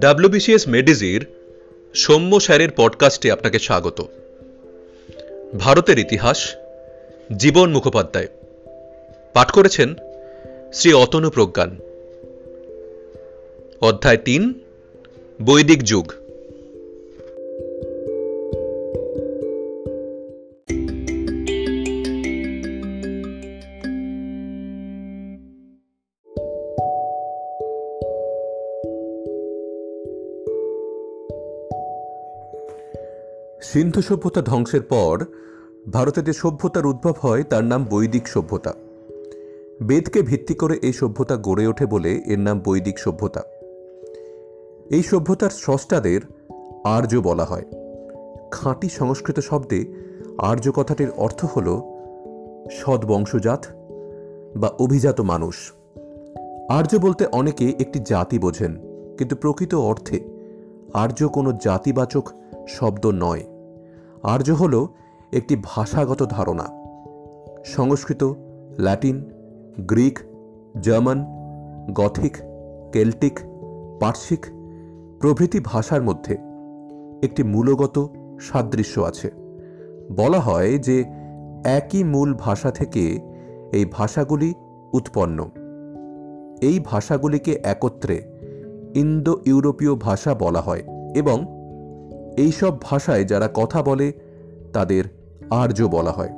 [0.00, 1.26] WBCS মেডিজির
[1.94, 4.04] Soumya স্যারের পডকাস্টে আপনাকে স্বাগত।
[5.58, 6.54] ভারতের ইতিহাস,
[7.36, 8.26] জীবন মুখোপাধ্যায়।
[9.32, 9.94] পাঠ করেছেন
[10.74, 11.76] শ্রী অতনু প্রজ্ঞান
[13.80, 14.54] অধ্যায় তিন,
[15.44, 16.12] বৈদিক যুগ।
[33.72, 35.24] সিন্ধু সভ্যতা ধ্বংসের পর
[35.92, 38.72] ভারতে যে সভ্যতার উদ্ভব হয়, তার নাম বৈদিক সভ্যতা।
[39.82, 43.42] বেদকে ভিত্তি করে এই সভ্যতা গড়ে ওঠে বলে এর নাম বৈদিক সভ্যতা।
[44.90, 46.20] এই সভ্যতার স্রষ্টাদের
[46.84, 47.66] আর্য বলা হয়।
[48.50, 49.80] খাঁটি সংস্কৃত শব্দে
[50.38, 51.68] আর্য কথাটির অর্থ হল
[52.72, 53.66] সদ্বংশজাত
[54.56, 55.72] বা অভিজাত মানুষ।
[56.68, 58.72] আর্য বলতে অনেকে একটি জাতি বোঝেন,
[59.18, 60.18] কিন্তু প্রকৃত অর্থে
[60.94, 62.30] আর্য কোনো জাতিবাচক
[62.68, 63.42] শব্দ নয়।
[64.24, 64.86] আর্য হল
[65.32, 66.66] একটি ভাষাগত ধারণা।
[67.64, 68.32] Sanskrit,
[68.78, 69.30] Latin,
[69.78, 70.18] Greek,
[70.80, 71.26] German,
[71.92, 72.36] Gothic,
[72.92, 73.40] Celtic
[74.00, 74.46] পার্সিক
[75.20, 76.34] প্রভৃতি ভাষার মধ্যে
[77.22, 78.08] একটি মূলগত
[78.40, 79.30] সাদৃশ্য আছে।
[80.16, 81.04] বলা হয় যে
[81.64, 83.18] একই মূল ভাষা থেকে
[83.72, 84.54] এই ভাষাগুলি
[84.92, 85.50] উৎপন্ন।
[86.62, 88.22] এই ভাষাগুলিকে একত্রে
[88.94, 90.82] ইন্দো ইউরোপীয় ভাষা বলা হয়
[91.16, 91.59] এবং
[92.36, 94.12] এইসব ভাষায় যারা কথা বলে,
[94.72, 95.04] তাদের
[95.50, 96.30] আর্য বলা হয়।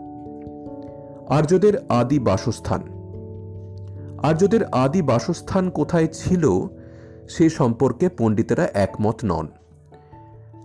[1.28, 2.82] আর্যদের আদি বাসস্থান।
[4.22, 6.66] আর্যদের আদি বাসস্থান কোথায় ছিল,
[7.28, 9.48] সে সম্পর্কে পণ্ডিতেরা একমত নন।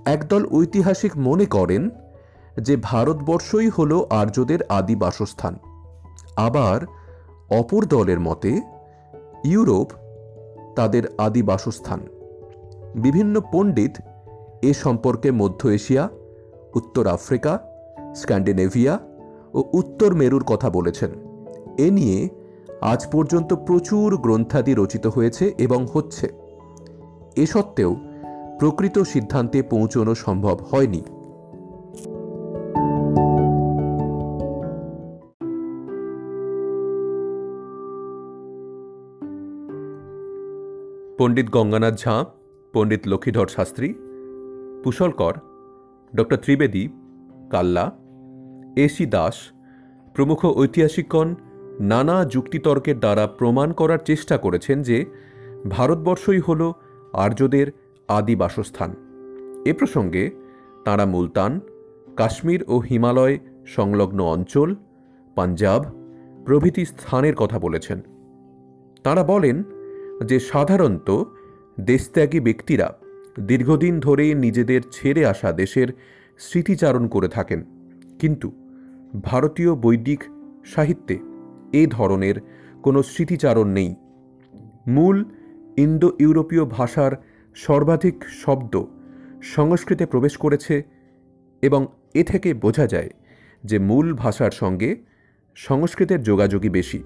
[0.05, 1.89] একদল ঐতিহাসিক মনে করেন
[2.61, 5.58] যে, ভারতবর্ষই হল আর্যদের আদি বাসস্থান।
[6.36, 6.86] আবার
[7.50, 8.61] অপর দলের মতে,
[9.43, 9.92] ইউরোপ
[10.76, 11.99] তাদের আদি বাসস্থান।
[12.95, 13.92] বিভিন্ন পণ্ডিত
[14.61, 16.09] এ সম্পর্কে মধ্য এশিয়া,
[16.75, 17.59] উত্তর আফ্রিকা,
[18.15, 18.99] স্ক্যান্ডিনেভিয়া
[19.53, 21.09] ও উত্তর মেরুর কথা বলেছেন।
[21.77, 22.29] এ নিয়ে
[22.81, 26.27] আজ পর্যন্ত প্রচুর গ্রন্থাদি রচিত হয়েছে এবং হচ্ছে।
[27.35, 27.95] এ সত্ত্বেও
[28.59, 31.01] প্রকৃত সিদ্ধান্তে পৌঁছানো সম্ভব হয়নি।
[41.17, 42.23] Pandit Ganganath Jha,
[42.73, 43.93] Pandit Lakshmidhar Shastri
[44.87, 45.33] Kushalkar,
[46.15, 46.87] doctor Trivedi,
[47.49, 47.92] Kalla,
[48.77, 49.36] A C Das,
[50.14, 51.36] প্রমুখ ঐতিহাসিকগণ
[51.80, 55.05] নানা যুক্তিতর্কের দ্বারা প্রমাণ করার চেষ্টা করেছেন যে
[55.70, 56.71] ভারতবর্ষই হল
[57.14, 57.67] আর্যদের
[58.08, 58.95] আদি বাসস্থান।
[59.65, 60.31] এ প্রসঙ্গে
[60.86, 61.59] তাঁরা মুলতান,
[62.17, 64.75] কাশ্মীর ও হিমালয় সংলগ্ন অঞ্চল,
[65.36, 65.86] পাঞ্জাব
[66.45, 68.02] প্রভৃতি স্থানের কথা বলেছেন।
[69.04, 69.64] তাঁরা বলেন
[70.25, 71.23] যে সাধারণত
[71.80, 72.93] দেশত্যাগী ব্যক্তিরা
[73.39, 75.87] দীর্ঘদিন ধরে নিজেদের ছেড়ে আসা দেশের
[76.37, 77.64] স্মৃতিচারণ করে থাকেন।
[78.20, 78.52] কিন্তু
[79.23, 80.23] ভারতীয় বৈদিক
[80.65, 81.20] সাহিত্যে
[81.73, 82.36] এ ধরনের
[82.83, 83.95] কোনো স্মৃতিচারণ নেই।
[84.87, 85.25] মূল
[85.77, 87.11] ইন্দো ইউরোপীয় ভাষার
[87.55, 88.86] সর্বাধিক শব্দ
[89.43, 90.83] সংস্কৃতে প্রবেশ করেছে
[91.61, 93.09] এবং এ থেকে বোঝা যায়
[93.64, 94.95] যে মূল ভাষার সঙ্গে
[95.55, 97.04] সংস্কৃতের যোগাযোগই বেশি।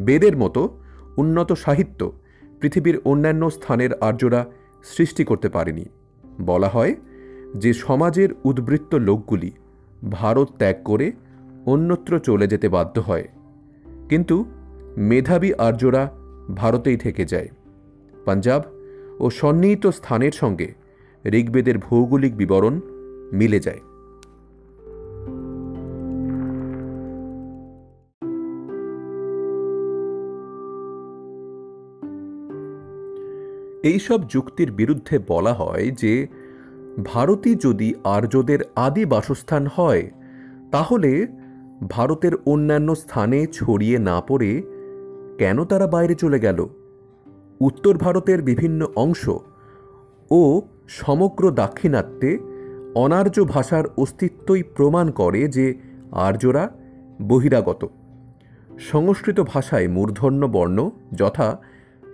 [0.00, 0.80] বেদের মতো
[1.16, 2.20] উন্নত সাহিত্য
[2.60, 4.46] পৃথিবীর অন্যান্য স্থানের আর্যরা
[4.84, 5.84] সৃষ্টি করতে পারেনি।
[6.40, 6.94] বলা হয়
[7.56, 9.52] যে সমাজের উদ্বৃত্ত লোকগুলি
[10.12, 11.12] ভারত ত্যাগ করে
[11.66, 13.28] অন্যত্র চলে যেতে বাধ্য হয়।
[14.08, 14.44] কিন্তু
[14.96, 16.10] মেধাবী আর্যরা
[16.54, 17.48] ভারতেই থেকে যায়।
[18.24, 18.62] পাঞ্জাব
[19.20, 20.74] ও সন্নিহিত স্থানের সঙ্গে
[21.26, 22.80] ঋগ্বেদের ভৌগোলিক বিবরণ
[23.32, 23.80] মিলে যায়।
[33.82, 36.26] এইসব যুক্তির বিরুদ্ধে বলা হয় যে,
[37.04, 40.10] ভারতই যদি আর্যদের আদি বাসস্থান হয়,
[40.72, 41.26] তাহলে
[41.90, 44.62] ভারতের অন্যান্য স্থানে ছড়িয়ে না পড়ে
[45.38, 46.66] কেন তারা বাইরে চলে গেল?
[47.60, 49.30] উত্তর ভারতের বিভিন্ন অংশ
[50.30, 52.38] ও সমগ্র দাক্ষিণাত্যে
[52.94, 55.74] অনার্য ভাষার অস্তিত্বই প্রমাণ করে যে
[56.12, 56.70] আর্যরা
[57.22, 57.88] বহিরাগত।
[58.78, 61.58] সংস্কৃত ভাষায় মূর্ধন্য বর্ণ যথা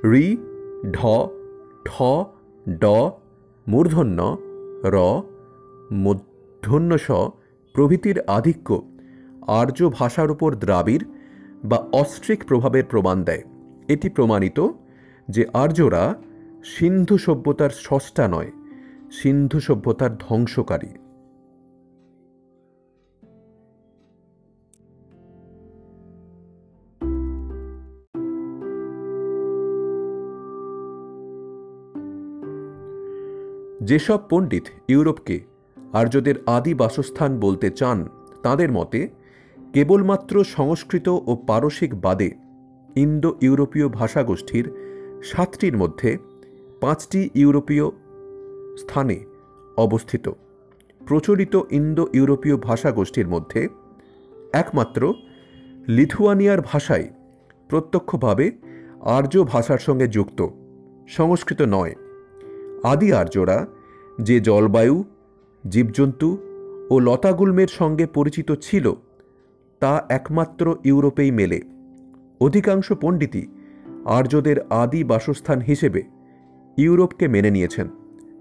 [0.05, 0.37] রি,
[0.93, 1.07] ঢ
[1.89, 2.03] ঠ,
[2.69, 2.85] ড,
[3.69, 4.39] মূর্ধন্য,
[4.85, 4.97] র
[5.93, 7.11] মূর্ধন্য স
[7.75, 8.69] প্রভৃতির আধিক্য,
[9.47, 11.05] আর্য ভাষার উপর দ্রাবিড়
[11.65, 13.43] বা অস্ট্রিক প্রভাবের প্রমাণ দেয়।
[13.89, 14.69] এটি প্রমাণিত
[15.29, 16.15] যে আর্যরা
[16.65, 18.51] সিন্ধু সভ্যতার সষ্টা নয়,
[19.13, 20.93] সিন্ধু সভ্যতার ধ্বংসকারী।
[33.89, 35.37] যেসব পণ্ডিত ইউরোপকে
[36.01, 37.99] আর্যদের আদি বাসস্থান বলতে চান,
[38.43, 39.01] তাদের মতে,
[39.75, 42.31] কেবলমাত্র সংস্কৃত ও পারসিক বাদে
[42.97, 44.67] ইন্দো ইউরোপীয় ভাষাগোষ্ঠীর
[45.25, 46.11] সাতটির মধ্যে
[46.81, 47.87] পাঁচটি ইউরোপীয়
[48.77, 49.17] স্থানে
[49.77, 50.27] অবস্থিত।
[51.01, 53.61] প্রচলিত ইন্দো ইউরোপীয় ভাষাগোষ্ঠীর মধ্যে
[54.53, 55.03] একমাত্র
[55.89, 57.05] লিথুয়ানিয়ার ভাষাই
[57.71, 58.47] প্রত্যক্ষভাবে
[59.17, 60.41] আর্য ভাষার সঙ্গে যুক্ত,
[61.09, 61.95] সংস্কৃত নয়।
[62.85, 63.59] আদি আর্যরা
[64.19, 65.05] যে জলবায়ু,
[65.69, 66.39] জীবজন্তু
[66.91, 68.93] ও লতাগুল্মের সঙ্গে পরিচিত ছিল,
[69.81, 71.61] তা একমাত্র ইউরোপেই মেলে।
[72.41, 73.47] অধিকাংশ পণ্ডিতই
[74.05, 76.03] আর্যদের আদি বাসস্থান হিসেবে
[76.77, 77.89] ইউরোপকে মেনে নিয়েছেন।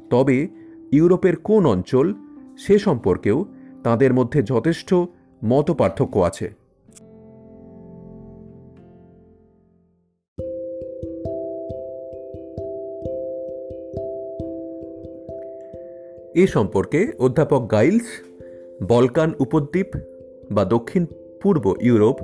[0.10, 0.48] তবে
[0.92, 2.14] ইউরোপের কোন অঞ্চল
[2.58, 3.46] সে সম্পর্কেও
[3.84, 4.94] তাদের মধ্যে যথেষ্ট
[5.44, 6.67] মত পার্থক্য আছে।
[16.44, 18.08] এ সম্পর্কে অধ্যাপক গাইলস,
[18.92, 19.90] বলকান উপদ্বীপ
[20.56, 21.04] বা দক্ষিণ
[21.42, 22.18] পূর্ব ইউরোপ,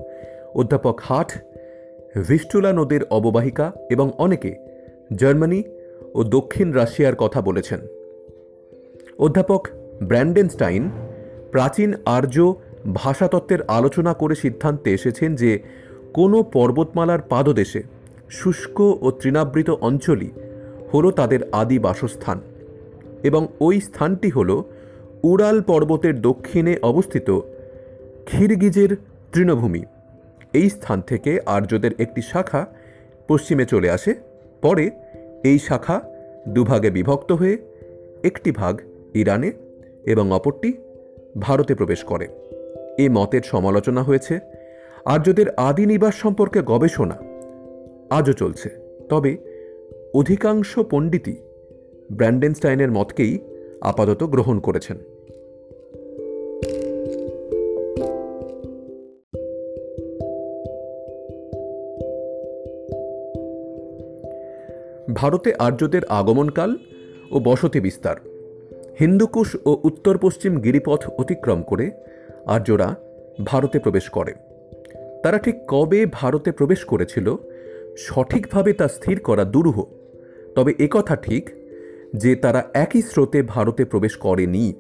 [0.55, 1.29] অধ্যাপক হাট,
[2.27, 4.51] ভিস্টুলা নদীর অববাহিকা এবং অনেকে
[5.15, 5.59] জার্মানি
[6.13, 7.79] ও দক্ষিণ রাশিয়ার কথা বলেছেন।
[9.17, 9.61] অধ্যাপক
[10.09, 10.83] ব্র্যান্ডেনস্টাইন
[11.51, 12.37] প্রাচীন আর্য
[12.93, 15.51] ভাষাতত্ত্বের আলোচনা করে সিদ্ধান্তে এসেছেন যে
[16.13, 17.81] কোনো পর্বতমালার পাদদেশে
[18.29, 20.29] শুষ্ক ও তৃণাবৃত অঞ্চলই
[20.91, 22.37] হল তাদের আদি বাসস্থান।
[23.23, 24.63] এবং ওই স্থানটি হল
[25.23, 27.39] উড়াল পর্বতের দক্ষিণে অবস্থিত
[28.25, 28.95] খিরগিজের
[29.33, 29.83] তৃণভূমি।
[30.53, 32.65] এই স্থান থেকে আর্যদের একটি শাখা
[33.27, 34.15] পশ্চিমে চলে আসে।
[34.61, 34.91] পরে
[35.43, 36.01] এই শাখা
[36.47, 37.57] দুভাগে বিভক্ত হয়ে
[38.23, 38.81] একটি ভাগ
[39.13, 39.51] ইরানে
[40.05, 40.73] এবং অপরটি
[41.39, 42.27] ভারতে প্রবেশ করে।
[42.97, 44.39] এ মতের সমালোচনা হয়েছে।
[45.05, 47.17] আর্যদের আদি নিবাস সম্পর্কে গবেষণা
[48.09, 48.69] আজও চলছে।
[49.09, 49.37] তবে
[50.13, 51.35] অধিকাংশ পণ্ডিতই
[52.11, 53.39] ব্র্যান্ডেনস্টাইনের মতকেই
[53.81, 54.97] আপাতত গ্রহণ করেছেন।
[65.13, 66.77] ভারতে আর্যদের আগমনকাল
[67.31, 68.15] ও বসতি বিস্তার,
[68.99, 71.91] হিন্দুকুশ ও উত্তর পশ্চিম গিরিপথ অতিক্রম করে
[72.45, 72.95] আর্যরা
[73.45, 74.33] ভারতে প্রবেশ করে।
[75.23, 77.35] তারা ঠিক কবে ভারতে প্রবেশ করেছিল
[77.97, 79.83] সঠিকভাবে তা স্থির করা দুরূহ,
[80.55, 81.49] তবে একথা ঠিক
[82.13, 84.73] যে তারা একই স্রোতে ভারতে প্রবেশ করেনি।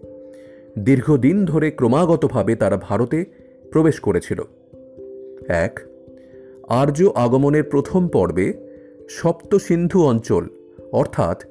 [0.79, 3.25] দীর্ঘদিন ধরে ক্রমাগতভাবে তারা ভারতে
[3.71, 4.41] প্রবেশ করেছিল।
[5.47, 5.79] এক,
[6.67, 8.53] আর্য আগমনের প্রথম পর্বে
[9.09, 10.47] সপ্ত সিন্ধু অঞ্চল,
[10.91, 11.43] অর্থাৎ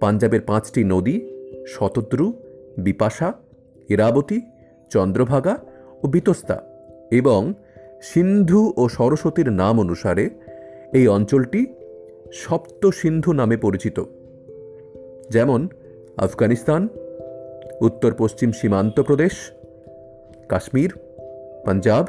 [0.00, 1.20] পাঞ্জাবের পাঁচটি নদী,
[1.66, 2.32] শতদ্রু,
[2.78, 3.32] বিপাশা,
[3.88, 4.40] ইরাবতী,
[4.90, 5.58] চন্দ্রভাগা
[6.02, 6.62] ও বিতস্তা
[7.10, 7.54] এবং
[8.02, 10.30] সিন্ধু ও সরস্বতীর নাম অনুসারে
[10.92, 11.66] এই অঞ্চলটি
[12.32, 14.00] সপ্ত সিন্ধু নামে পরিচিত।
[15.30, 15.68] যেমন
[16.16, 16.88] আফগানিস্তান,
[17.80, 19.32] উত্তর পশ্চিম সীমান্ত প্রদেশ,
[20.48, 20.92] কাশ্মীর,
[21.64, 22.06] পাঞ্জাব,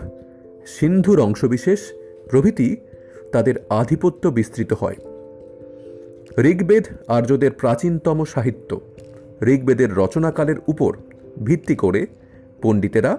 [0.68, 1.80] সিন্ধুর অংশবিশেষ
[2.30, 2.78] প্রভৃতি
[3.32, 4.96] তাদের আধিপত্য বিস্তৃত হয়।
[6.40, 8.82] ঋগ্বেদ আর্যদের প্রাচীনতম সাহিত্য।
[9.44, 10.98] ঋগ্বেদের রচনাকালের উপর
[11.44, 12.06] ভিত্তি করে
[12.62, 13.18] পণ্ডিতেরা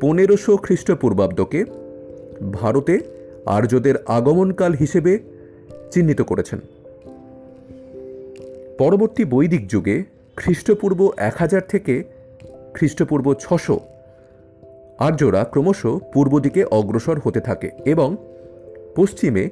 [0.00, 1.64] পনেরোশো খ্রিস্টপূর্বাব্দকে
[2.52, 2.98] ভারতে
[3.46, 5.18] আর্যদের আগমনকাল হিসেবে
[5.90, 6.58] চিহ্নিত করেছেন।
[8.78, 10.04] পরবর্তী বৈদিক যুগে
[10.36, 12.04] খ্রিস্টপূর্ব এক হাজার থেকে
[12.74, 13.80] খ্রিস্টপূর্ব ছশো
[14.98, 18.16] আর্যরা ক্রমশ পূর্ব দিকে অগ্রসর হতে থাকে এবং
[18.96, 19.50] পশ্চিমে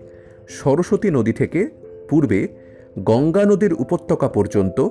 [0.48, 1.68] সরস্বতী নদী থেকে
[2.08, 2.48] পূর্বে
[2.98, 4.88] গঙ্গা নদীর উপত্যকা পর্যন্ত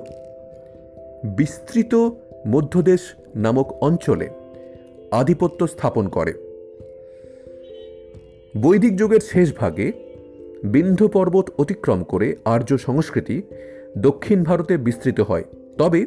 [1.24, 1.94] বিস্তৃত
[2.48, 3.00] মধ্যদেশ
[3.36, 4.28] নামক অঞ্চলে
[5.10, 6.32] আধিপত্য স্থাপন করে।
[8.60, 9.92] বৈদিক যুগের শেষ ভাগে
[10.64, 13.42] বিন্ধ্য পর্বত অতিক্রম করে আর্য সংস্কৃতি
[13.98, 15.44] দক্ষিণ ভারতে বিস্তৃত হয়।
[15.78, 16.06] তবে,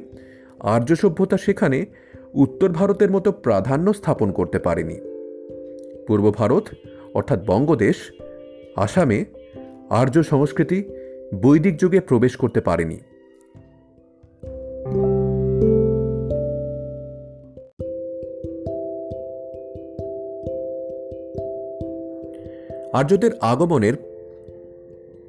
[0.60, 1.86] আর্য সভ্যতা সেখানে
[2.34, 5.00] উত্তর ভারতের মতো প্রাধান্য স্থাপন করতে পারেনি।
[6.08, 6.64] পূর্ব ভারত,
[7.14, 7.96] অর্থাৎ বঙ্গদেশ,
[8.76, 9.26] আসামে
[9.90, 10.84] আর্য সংস্কৃতি
[11.42, 13.00] বৈদিক যুগে প্রবেশ করতে পারেনি।
[22.94, 23.94] আর্যদের আগমনের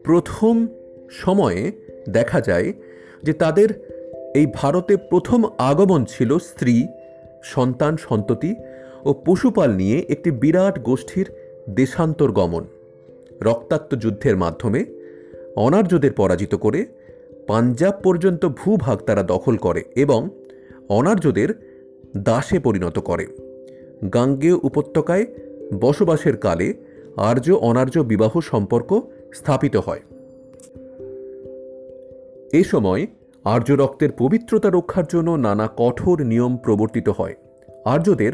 [0.05, 0.67] প্রথম
[1.11, 1.73] সময়ে
[2.13, 2.73] দেখা যায়
[3.23, 3.69] যে তাদের
[4.35, 6.87] এই ভারতে প্রথম আগমন ছিল স্ত্রী,
[7.45, 8.55] সন্তান সন্ততি
[9.05, 11.31] ও পশুপাল নিয়ে একটি বিরাট গোষ্ঠীর
[11.71, 12.67] দেশান্তর গমন
[13.43, 14.85] রক্তাক্ত যুদ্ধের মাধ্যমে
[15.57, 16.87] অনার্যদের পরাজিত করে
[17.47, 20.29] পাঞ্জাব পর্যন্ত ভূভাগ তারা দখল করে এবং
[20.89, 21.49] অনার্যদের
[22.17, 23.27] দাসে পরিণত করে।
[24.15, 25.27] গাঙ্গেয় উপত্যকায়
[25.81, 26.75] বসবাসের কালে
[27.17, 29.01] আর্য অনার্য বিবাহ সম্পর্ক
[29.35, 30.01] স্থাপিত হয়।
[32.53, 33.07] এ সময়
[33.45, 37.35] আর্য রক্তের পবিত্রতা রক্ষার জন্য নানা কঠোর নিয়ম প্রবর্তিত হয়।
[37.85, 38.33] আর্যদের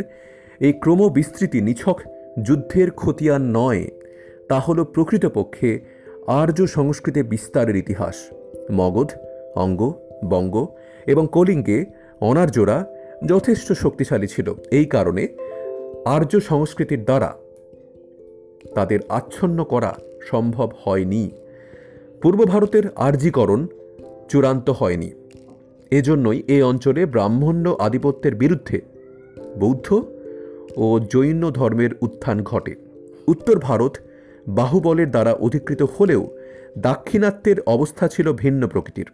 [0.61, 2.01] এই ক্রমবিস্তৃতি নিছক
[2.43, 3.89] যুদ্ধের খতিয়ান নয়,
[4.49, 5.81] তা হল প্রকৃতপক্ষে
[6.27, 8.15] আর্য সংস্কৃতি বিস্তারের ইতিহাস।
[8.73, 9.13] মগধ,
[9.55, 9.93] অঙ্গ,
[10.25, 10.67] বঙ্গ
[11.07, 11.85] এবং কলিঙ্গে
[12.21, 12.85] অনার্যরা
[13.27, 15.29] যথেষ্ট শক্তিশালী ছিল। এই কারণে
[16.05, 17.35] আর্য সংস্কৃতির দ্বারা
[18.75, 21.31] তাদের আচ্ছন্ন করা সম্ভব হয়নি।
[22.23, 23.67] পূর্ব ভারতের আর্যীকরণ
[24.35, 25.11] চূড়ান্ত হয়নি।
[25.91, 28.81] এজন্যই এই অঞ্চলে ব্রাহ্মণ্য আধিপত্যের বিরুদ্ধে
[29.61, 30.05] বৌদ্ধ
[30.77, 32.75] ও জৈন ধর্মের উত্থান ঘটে।
[33.29, 33.97] উত্তর ভারত
[34.49, 36.31] বাহুবলের দ্বারা অধিকৃত হলেও
[36.79, 39.07] দাক্ষিণাত্যের অবস্থা ছিল ভিন্ন প্রকৃতির।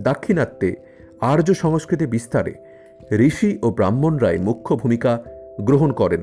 [0.00, 0.74] দাক্ষিণাত্যে
[1.20, 2.54] আর্য সংস্কৃতি বিস্তারে
[3.12, 5.24] ঋষি ও ব্রাহ্মণরাই মুখ্য ভূমিকা
[5.60, 6.22] গ্রহণ করেন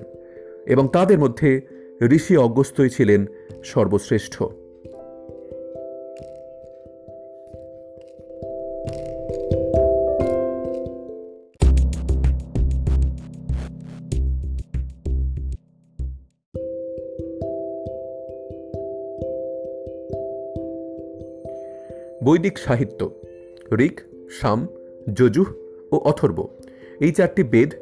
[0.65, 1.61] এবং তাদের মধ্যে
[2.01, 3.25] ঋষি অগস্ত্যই ছিলেন
[3.63, 4.43] সর্বশ্রেষ্ঠ।
[22.33, 23.11] বৈদিক সাহিত্য,
[23.79, 23.99] ঋক,
[24.31, 24.67] সাম,
[25.13, 25.51] যজুহ
[25.91, 26.47] ও অথর্ব।
[26.99, 27.73] এই চারটি বেদ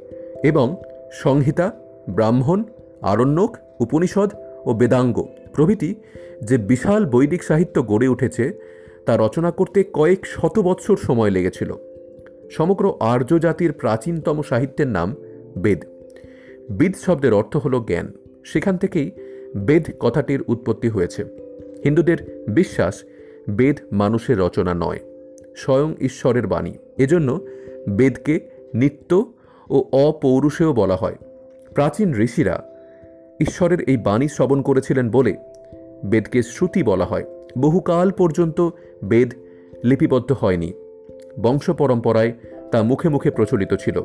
[0.44, 0.76] এবং
[1.12, 1.72] সংহিতা,
[2.10, 2.64] ব্রাহ্মণ,
[3.02, 4.32] আরণ্যক, উপনিষদ
[4.66, 5.96] ও বেদাঙ্গ প্রভৃতি
[6.44, 8.52] যে বিশাল বৈদিক সাহিত্য গড়ে উঠেছে,
[9.06, 11.74] তা রচনা করতে কয়েক শত বৎসর সময় লেগেছিল।
[12.52, 15.16] সমগ্র আর্য জাতির প্রাচীনতম সাহিত্যের নাম
[15.58, 15.86] বেদ।
[16.70, 18.12] বিদ শব্দের অর্থ হল জ্ঞান।
[18.46, 19.12] সেখান থেকেই
[19.58, 21.24] বেদ কথাটির উৎপত্তি হয়েছে।
[21.84, 23.04] হিন্দুদের বিশ্বাস
[23.50, 25.00] বেদ মানুষের রচনা নয়,
[25.56, 27.40] স্বয়ং ঈশ্বরের বাণী। এজন্য
[27.90, 28.40] বেদকে
[28.74, 29.34] নিত্য
[29.70, 31.16] ও অপৌরুষেও বলা হয়।
[31.74, 32.64] প্রাচীন ঋষিরা
[33.40, 35.38] ঈশ্বরের এই বাণী শ্রবণ করেছিলেন বলে
[36.06, 37.24] বেদকে শ্রুতি বলা হয়।
[37.58, 38.70] বহুকাল পর্যন্ত
[39.04, 39.34] বেদ
[39.84, 40.74] লিপিবদ্ধ হয়নি।
[41.42, 42.34] বংশ পরম্পরায়
[42.72, 44.04] তা মুখে মুখে প্রচলিত ছিল।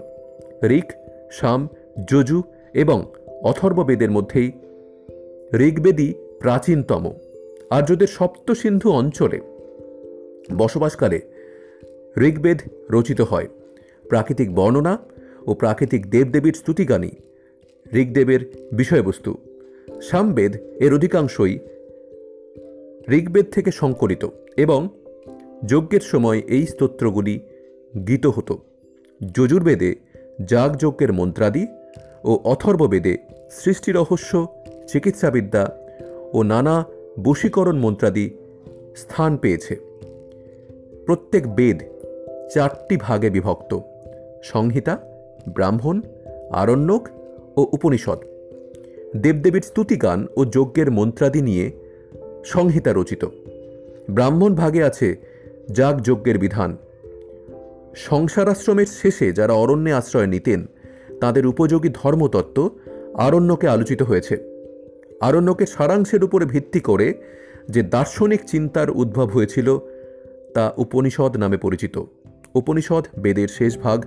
[0.65, 0.85] ঋক,
[1.31, 1.69] সাম,
[2.09, 2.43] যজু
[2.75, 3.07] এবং
[3.43, 4.53] অথর্ব বেদের মধ্যেই
[5.55, 7.13] ঋগ্বেদই প্রাচীনতম।
[7.71, 9.41] আর্যদের সপ্ত সিন্ধু অঞ্চলে
[10.57, 11.21] বসবাসকালে
[12.19, 12.59] ঋগ্বেদ
[12.91, 13.47] রচিত হয়।
[14.09, 14.99] প্রাকৃতিক বর্ণনা
[15.47, 17.11] ও প্রাকৃতিক দেবদেবীর স্তুতিগানই
[17.93, 19.35] ঋগ্বেদের বিষয়বস্তু।
[20.03, 21.59] সামবেদ এর অধিকাংশই
[23.09, 24.89] ঋগ্বেদ থেকে সংকলিত এবং
[25.67, 27.41] যজ্ঞের সময় এই স্তোত্রগুলি
[28.07, 28.59] গীত হতো।
[29.35, 29.95] যজুর্বেদে
[30.45, 31.67] যাগযজ্ঞের মন্ত্রাদি
[32.25, 33.17] ও অথর্ববেদে
[33.51, 34.47] সৃষ্টি রহস্য
[34.89, 35.77] চিকিৎসাবিদ্যা
[36.33, 36.85] ও নানা
[37.21, 38.31] বশীকরণ মন্ত্রাদি
[38.97, 39.77] স্থান পেয়েছে।
[41.07, 41.83] প্রত্যেক বেদ
[42.55, 43.79] চারটি ভাগে বিভক্ত।
[44.43, 44.99] সংহিতা,
[45.49, 46.01] ব্রাহ্মণ,
[46.51, 47.09] আরণ্যক
[47.57, 48.19] ও উপনিষদ।
[49.17, 51.73] দেবদেবীর স্তুতিগান ও যজ্ঞের মন্ত্রাদি নিয়ে
[52.45, 53.25] সংহিতা রচিত।
[54.11, 55.17] ব্রাহ্মণ ভাগে আছে
[55.71, 56.77] যাগ যজ্ঞের বিধান।
[57.97, 60.67] সংসারাশ্রমের শেষে যারা অরণ্যে আশ্রয় নিতেন,
[61.21, 62.71] তাদের উপযোগী ধর্মতত্ত্ব
[63.15, 64.56] আরণ্যকে আলোচিত হয়েছে।
[65.21, 67.15] আরণ্যকের সারাংশের উপরে ভিত্তি করে
[67.71, 69.79] যে দার্শনিক চিন্তার উদ্ভব হয়েছিল
[70.55, 72.03] তা উপনিষদ নামে পরিচিত।
[72.55, 74.05] উপনিষদ বেদের শেষ ভাগ,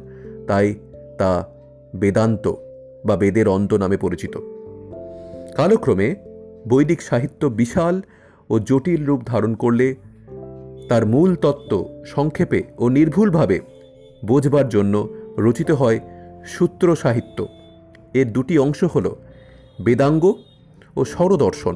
[0.47, 0.75] তাই
[1.17, 1.47] তা
[1.95, 2.53] বেদান্ত
[3.05, 4.37] বা বেদের অন্ত নামে পরিচিত।
[5.55, 6.15] কালক্রমে
[6.69, 8.01] বৈদিক সাহিত্য বিশাল
[8.49, 9.95] ও জটিল রূপ ধারণ করলে
[10.89, 13.59] তার মূল তত্ত্ব সংক্ষেপে ও নির্ভুলভাবে
[14.25, 15.99] বোঝবার জন্য রচিত হয়
[16.45, 17.47] সূত্র সাহিত্য।
[18.13, 19.15] এর দুটি অংশ হল
[19.81, 20.33] বেদাঙ্গ
[20.99, 21.75] ও স্বরদর্শন।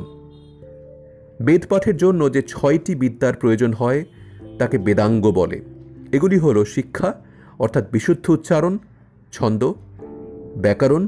[1.42, 4.06] বেদপাঠের জন্য যে ছয়টি বিদ্যার প্রয়োজন হয়,
[4.60, 5.62] তাকে বেদাঙ্গ বলে।
[6.12, 7.10] এগুলি হল শিক্ষা,
[7.60, 8.78] অর্থাৎ বিশুদ্ধ উচ্চারণ,
[9.32, 9.62] ছন্দ,
[10.58, 11.04] ব্যাকরণ,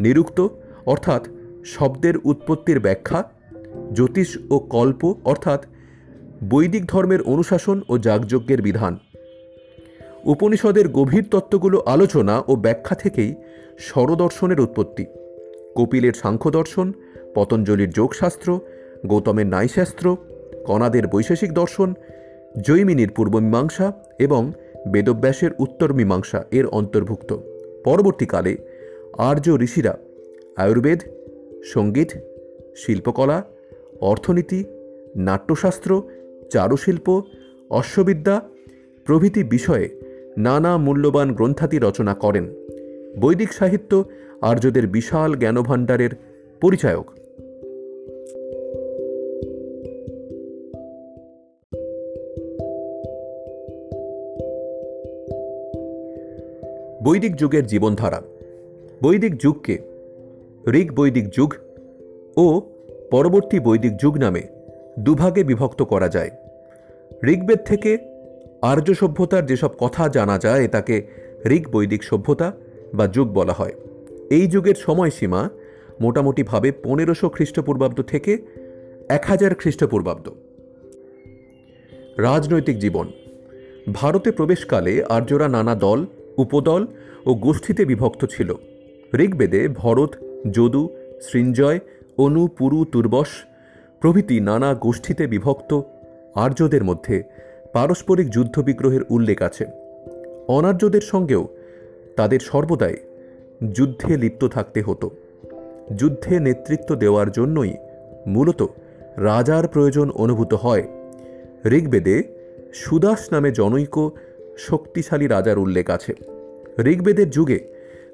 [0.00, 0.38] নিরুক্ত,
[0.86, 1.22] অর্থাৎ
[1.64, 3.20] শব্দের উৎপত্তির ব্যাখ্যা,
[3.94, 5.60] জ্যোতিষ ও কল্প, অর্থাৎ
[6.50, 8.98] বৈদিক ধর্মের অনুশাসন ও যাগযজ্ঞের বিধান।
[10.24, 13.34] উপনিষদের গভীর তত্ত্বগুলো আলোচনা ও ব্যাখ্যা থেকেই
[13.78, 15.04] স্বরদর্শনের উৎপত্তি।
[15.76, 16.92] কপিলের সাংখ্য দর্শন
[17.38, 18.48] পতঞ্জলির যোগশাস্ত্র,
[19.06, 20.06] গৌতমের নাইশাস্ত্র
[20.68, 21.88] কণাদের বৈশেষিক দর্শন,
[22.66, 23.86] জৈমিনীর পূর্বমীমাংসা
[24.18, 24.42] এবং
[24.88, 27.30] বেদব্যাসের উত্তর মীমাংসা এর অন্তর্ভুক্ত।
[27.84, 28.52] পরবর্তীকালে
[29.28, 29.94] আর্য ঋষিরা
[30.56, 31.00] আয়ুর্বেদ,
[31.74, 32.10] সংগীত,
[32.76, 33.38] শিল্পকলা,
[34.00, 34.60] অর্থনীতি,
[35.16, 35.90] নাট্যশাস্ত্র,
[36.50, 37.06] চারুশিল্প,
[37.70, 38.36] অশ্ববিদ্যা
[39.06, 39.86] প্রভৃতি বিষয়ে
[40.38, 42.44] নানা মূল্যবান গ্রন্থাদি রচনা করেন।
[43.20, 43.92] বৈদিক সাহিত্য
[44.50, 46.12] আর্যদের বিশাল জ্ঞানভাণ্ডারের
[46.62, 47.06] পরিচায়ক।
[57.08, 58.22] বৈদিক যুগের জীবনধারা।
[59.02, 59.78] বৈদিক যুগকে
[60.68, 61.54] ঋগ বৈদিক যুগ
[62.36, 62.60] ও
[63.10, 64.42] পরবর্তী বৈদিক যুগ নামে
[64.98, 66.30] দুভাগে বিভক্ত করা যায়।
[67.24, 67.98] ঋগ্বেদ থেকে
[68.62, 71.06] আর্য সভ্যতার যেসব কথা জানা যায় তাকে
[71.46, 72.52] ঋগ বৈদিক সভ্যতা
[72.94, 73.72] বা যুগ বলা হয়।
[74.30, 75.48] এই যুগের সময়সীমা
[76.00, 78.38] মোটামুটিভাবে পনেরোশো খ্রিস্টপূর্বাব্দ থেকে
[79.08, 80.28] এক হাজার খ্রিস্টপূর্বাব্দ।
[82.18, 83.12] রাজনৈতিক জীবন।
[83.92, 86.86] ভারতে প্রবেশকালে আর্যরা নানা দল, উপদল
[87.28, 88.54] ও গোষ্ঠীতে বিভক্ত ছিল।
[89.14, 90.14] ঋগ্বেদে ভরত,
[90.52, 90.88] যদু,
[91.22, 91.78] সৃঞ্জয়,
[92.18, 93.26] অনু, পুরু, তুর্বশ
[94.00, 95.80] প্রভৃতি নানা গোষ্ঠীতে বিভক্ত।
[96.34, 97.22] আর্যদের মধ্যে
[97.72, 99.64] পারস্পরিক যুদ্ধবিগ্রহের উল্লেখ আছে।
[100.48, 101.48] অনার্যদের সঙ্গেও
[102.16, 102.96] তাদের সর্বদাই
[103.72, 105.10] যুদ্ধে লিপ্ত থাকতে হতো।
[105.96, 107.74] যুদ্ধে নেতৃত্ব দেওয়ার জন্যই
[108.26, 108.62] মূলত
[109.16, 110.84] রাজার প্রয়োজন অনুভূত হয়।
[111.66, 112.22] ঋগ্বেদে
[112.74, 114.10] সুদাস নামে জনৈক
[114.58, 116.14] শক্তিশালী রাজার উল্লেখ আছে।
[116.86, 117.58] ঋগ্বেদের যুগে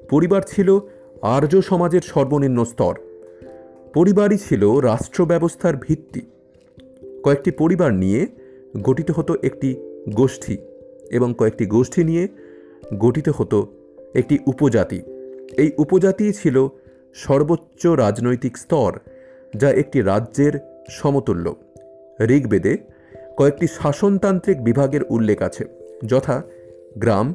[0.09, 0.79] পরিবার ছিল
[1.21, 2.95] আর্য সমাজের সর্বনিম্ন স্তর।
[3.93, 6.21] পরিবারই ছিল রাষ্ট্র ব্যবস্থার ভিত্তি।
[7.23, 8.27] কয়েকটি পরিবার নিয়ে
[8.83, 9.75] গঠিত হতো একটি
[10.15, 10.57] গোষ্ঠী
[11.11, 12.27] এবং কয়েকটি গোষ্ঠী নিয়ে
[12.99, 13.67] গঠিত হতো
[14.13, 15.01] একটি উপজাতি।
[15.57, 16.67] এই উপজাতি ছিল
[17.13, 18.99] সর্বোচ্চ রাজনৈতিক স্তর,
[19.55, 20.53] যা একটি রাজ্যের
[20.89, 21.55] সমতুল্য।
[22.21, 22.77] ঋগ্বেদে
[23.37, 25.65] কয়েকটি শাসনতান্ত্রিক বিভাগের উল্লেখ আছে,
[26.05, 26.41] যথা
[26.97, 27.33] গ্রাম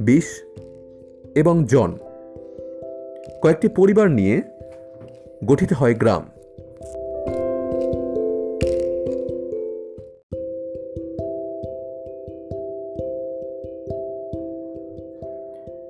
[0.00, 0.24] বিষ
[1.34, 1.98] এবং জন।
[3.42, 4.42] কয়েকটি পরিবার নিয়ে
[5.44, 6.28] গঠিত হয় গ্রাম।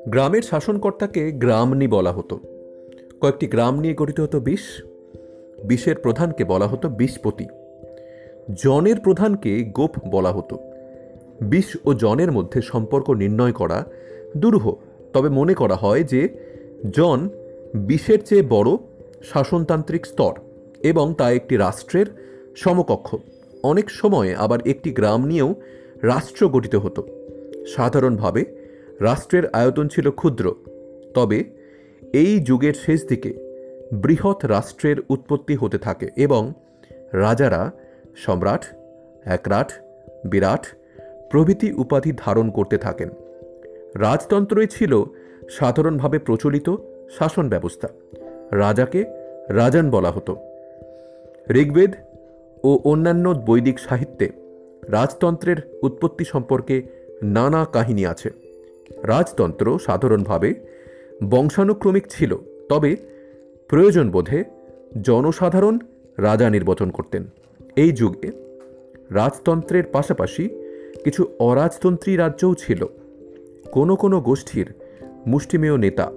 [0.08, 2.38] গ্রামের শাসনকর্তাকে গ্রামনি বলা হতো।
[3.20, 4.82] কয়েকটি গ্রাম নিয়ে গঠিত হতো বিষ
[5.64, 7.46] বিষের প্রধানকে বলা হতো বিষপতি
[8.64, 10.67] জনের প্রধানকে গোপ বলা হতো।
[11.40, 13.84] বিষ ও জনের মধ্যে সম্পর্ক নির্ণয় করা
[14.36, 14.72] দুরূহ।
[15.12, 16.28] তবে মনে করা হয় যে
[16.90, 17.28] জন
[17.74, 18.70] বিষের চেয়ে বড়
[19.24, 20.32] শাসনতান্ত্রিক স্তর
[20.82, 22.06] এবং তা একটি রাষ্ট্রের
[22.56, 23.16] সমকক্ষ।
[23.62, 25.54] অনেক সময় আবার একটি গ্রাম নিয়েও
[26.02, 27.08] রাষ্ট্র গঠিত হতো।
[27.66, 28.44] সাধারণভাবে
[29.00, 30.54] রাষ্ট্রের আয়তন ছিল ক্ষুদ্র।
[31.14, 31.44] তবে
[32.12, 33.34] এই যুগের শেষ দিকে
[33.92, 36.52] বৃহৎ রাষ্ট্রের উৎপত্তি হতে থাকে এবং
[37.12, 37.70] রাজারা
[38.16, 38.64] সম্রাট,
[39.24, 39.72] একরাট,
[40.26, 40.66] বিরাট
[41.30, 43.08] প্রভৃতি উপাধি ধারণ করতে থাকেন।
[43.94, 45.04] রাজতন্ত্রই ছিল
[45.50, 46.76] সাধারণভাবে প্রচলিত
[47.18, 47.88] শাসন ব্যবস্থা।
[48.52, 49.04] রাজাকে
[49.48, 50.36] রাজান বলা হতো।
[51.50, 51.92] ঋগ্বেদ
[52.64, 54.28] ও অন্যান্য বৈদিক সাহিত্যে
[54.88, 56.82] রাজতন্ত্রের উৎপত্তি সম্পর্কে
[57.22, 58.30] নানা কাহিনী আছে।
[59.02, 60.54] রাজতন্ত্র সাধারণভাবে
[61.30, 62.36] বংশানুক্রমিক ছিল,
[62.68, 62.96] তবে
[63.68, 64.44] প্রয়োজন বোধে
[65.02, 65.78] জনসাধারণ
[66.18, 67.24] রাজা নির্বাচন করতেন।
[67.76, 68.30] এই যুগে
[69.10, 70.67] রাজতন্ত্রের পাশাপাশি
[71.04, 72.86] কিছু অরাজতন্ত্রী রাজ্যও ছিল।
[73.72, 74.72] কোনো কোনো গোষ্ঠীর
[75.26, 76.12] মুষ্টিমেয় নেতা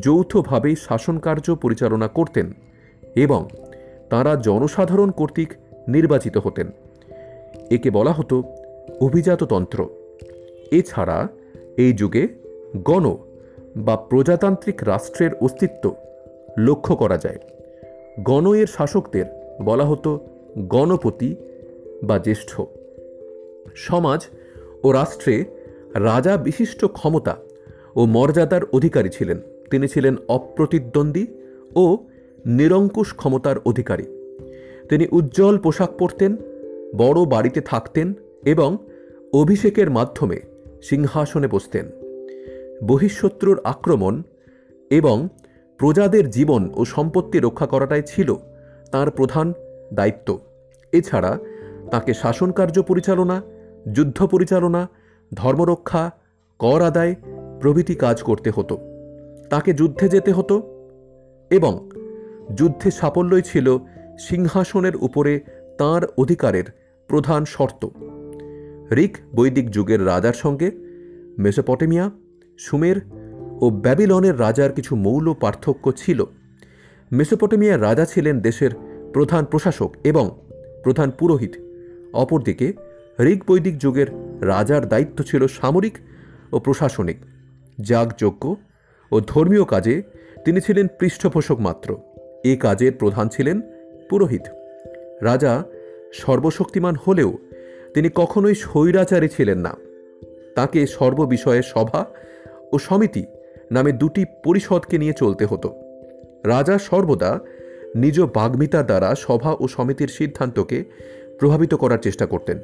[0.00, 2.52] যৌথভাবেই শাসনকার্য পরিচালনা করতেন
[3.16, 3.48] এবং
[4.10, 5.52] তারা জনসাধারণ কর্তৃক
[5.88, 6.70] নির্বাচিত হতেন।
[7.70, 8.42] একে বলা হতো
[9.00, 9.88] অভিজাততন্ত্র।
[10.70, 11.28] এছাড়া
[11.76, 12.28] এই যুগে
[12.84, 13.16] গণ
[13.76, 15.94] বা প্রজাতান্ত্রিক রাষ্ট্রের অস্তিত্ব
[16.58, 17.38] লক্ষ্য করা যায়।
[18.22, 19.24] গণ এর শাসকদের
[19.62, 20.20] বলা হতো
[20.58, 21.36] গণপতি
[22.02, 22.60] বা জ্যেষ্ঠ।
[23.74, 24.26] সমাজ
[24.82, 25.44] ও রাষ্ট্রে
[25.94, 27.36] রাজা বিশিষ্ট ক্ষমতা
[27.96, 31.26] ও মর্যাদার অধিকারী ছিলেন। তিনি ছিলেন অপ্রতিদ্বন্দ্বী
[31.74, 31.96] ও
[32.46, 34.02] নিরঙ্কুশ ক্ষমতার অধিকারী।
[34.88, 36.36] তিনি উজ্জ্বল পোশাক পরতেন,
[36.96, 38.76] বড় বাড়িতে থাকতেন এবং
[39.32, 40.40] অভিষেকের মাধ্যমে
[40.82, 41.90] সিংহাসনে বসতেন।
[42.86, 44.22] বহিঃশত্রুর আক্রমণ
[44.90, 45.28] এবং
[45.78, 48.34] প্রজাদের জীবন ও সম্পত্তি রক্ষা করাটাই ছিল
[48.92, 49.52] তার প্রধান
[49.94, 50.38] দায়িত্ব।
[50.92, 51.38] এছাড়া
[51.90, 53.42] তাকে শাসনকার্য পরিচালনা
[53.92, 54.88] যুদ্ধ পরিচালনা,
[55.34, 56.10] ধর্মরক্ষা,
[56.58, 57.14] কর আদায়
[57.60, 58.78] প্রভৃতি কাজ করতে হতো।
[59.50, 60.62] তাকে যুদ্ধে যেতে হতো
[61.50, 61.90] এবং
[62.54, 63.78] যুদ্ধে সাফল্যই ছিল
[64.18, 65.40] সিংহাসনের উপরে
[65.78, 66.64] তার অধিকারের
[67.08, 67.88] প্রধান শর্ত।
[68.94, 70.70] রিক বৈদিক যুগের রাজার সঙ্গে,
[71.38, 72.10] মেসোপটেমিয়া,
[72.58, 72.96] সুমের
[73.60, 76.24] ও ব্যাবিলনের রাজার কিছু মৌল পার্থক্য ছিল।
[77.12, 78.70] মেসোপটেমিয়ার রাজা ছিলেন দেশের
[79.12, 80.40] প্রধান প্রশাসক এবং
[80.82, 81.52] প্রধান পুরোহিত,
[82.12, 82.72] অপরদিকে
[83.20, 84.06] ঋগ বৈদিক যুগের
[84.46, 85.98] রাজার দায়িত্ব ছিল সামরিক
[86.52, 87.16] ও প্রশাসনিক।
[87.80, 88.54] যাগযজ্ঞ
[89.12, 90.02] ও ধর্মীয় কাজে
[90.44, 91.96] তিনি ছিলেন পৃষ্ঠপোষক মাত্র।
[92.44, 93.60] এ কাজের প্রধান ছিলেন
[94.10, 94.42] পুরোহিত।
[95.22, 95.64] রাজা
[96.12, 97.38] সর্বশক্তিমান হলেও
[97.94, 99.76] তিনি কখনোই স্বৈরাচারী ছিলেন না।
[100.54, 102.06] তাকে সর্ববিষয়ে সভা
[102.72, 103.24] ও সমিতি
[103.70, 105.72] নামে দুটি পরিষদকে নিয়ে চলতে হতো।
[106.44, 107.38] রাজা সর্বদা
[107.94, 110.84] নিজ বাগ্মিতার দ্বারা সভা ও সমিতির সিদ্ধান্তকে
[111.38, 112.58] প্রভাবিত করার চেষ্টা করতেন।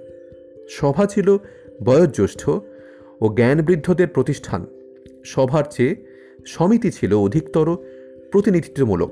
[0.68, 1.38] সভা ছিল
[1.84, 2.48] বয়োজ্যেষ্ঠ
[3.20, 4.66] ও জ্ঞানবৃদ্ধদের প্রতিষ্ঠান।
[5.24, 5.96] সভার চেয়ে
[6.46, 7.76] সমিতি ছিল অধিকতর
[8.32, 9.10] প্রতিনিধিত্বমূলক।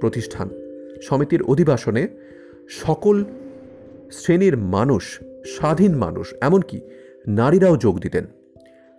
[0.00, 0.48] প্রতিষ্ঠান,
[1.02, 2.08] সমিতির অধিবাসনে
[2.68, 3.24] সকল
[4.12, 6.80] শ্রেণির মানুষ, স্বাধীন মানুষ, এমনকি
[7.28, 8.26] নারীরাও যোগ দিতেন।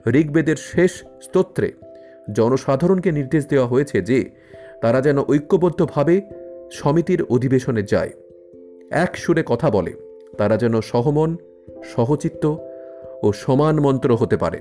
[0.08, 1.72] ঋগ্বেদের শেষ স্তোত্রে
[2.32, 4.30] জনসাধারণকে নির্দেশ দেওয়া হয়েছে যে
[4.82, 6.22] তারা যেন ঐক্যবদ্ধভাবে
[6.72, 8.10] সমিতির অধিবেশনে যায়।
[8.92, 9.94] এক সুরে কথা বলে,
[10.38, 11.38] তারা যেন সহমন
[11.84, 12.56] সহচিত্ত
[13.24, 14.60] ও সমান মন্ত্র হতে পারে।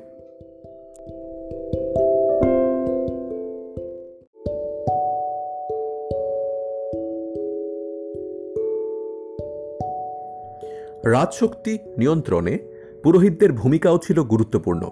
[11.04, 12.58] রাজশক্তি নিয়ন্ত্রণে
[13.02, 14.90] পুরোহিতদের ভূমিকাও ছিল গুরুত্বপূর্ণ।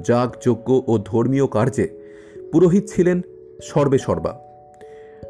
[0.00, 1.88] যাগ যজ্ঞ ও ধর্মীয় কার্যে
[2.52, 3.22] পুরোহিত ছিলেন
[3.62, 4.40] সর্বে সর্বা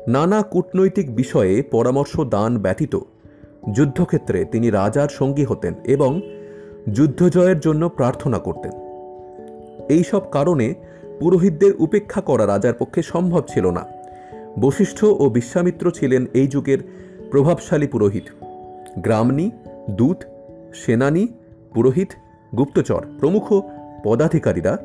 [0.08, 2.96] নানা কূটনৈতিক বিষয়ে পরামর্শ দান ব্যতীত
[3.70, 6.20] যুদ্ধক্ষেত্রে তিনি রাজার সঙ্গী হতেন এবং
[6.92, 8.72] যুদ্ধজয়ের জন্য প্রার্থনা করতেন।
[9.88, 10.74] এই সব কারণে
[11.20, 13.84] পুরোহিতদের উপেক্ষা করা রাজার পক্ষে সম্ভব ছিল না।
[14.60, 16.78] বশিষ্ঠ ও বিশ্বামিত্র ছিলেন এই যুগের
[17.30, 18.24] প্রভাবশালী পুরোহিত।
[18.98, 19.50] গ্রামনি
[19.90, 20.22] দূত,
[20.74, 21.28] সেনানী,
[21.74, 22.08] পুরোহিত,
[22.56, 23.60] গুপ্তচর প্রমুখ
[24.04, 24.78] পদাধিকারীরা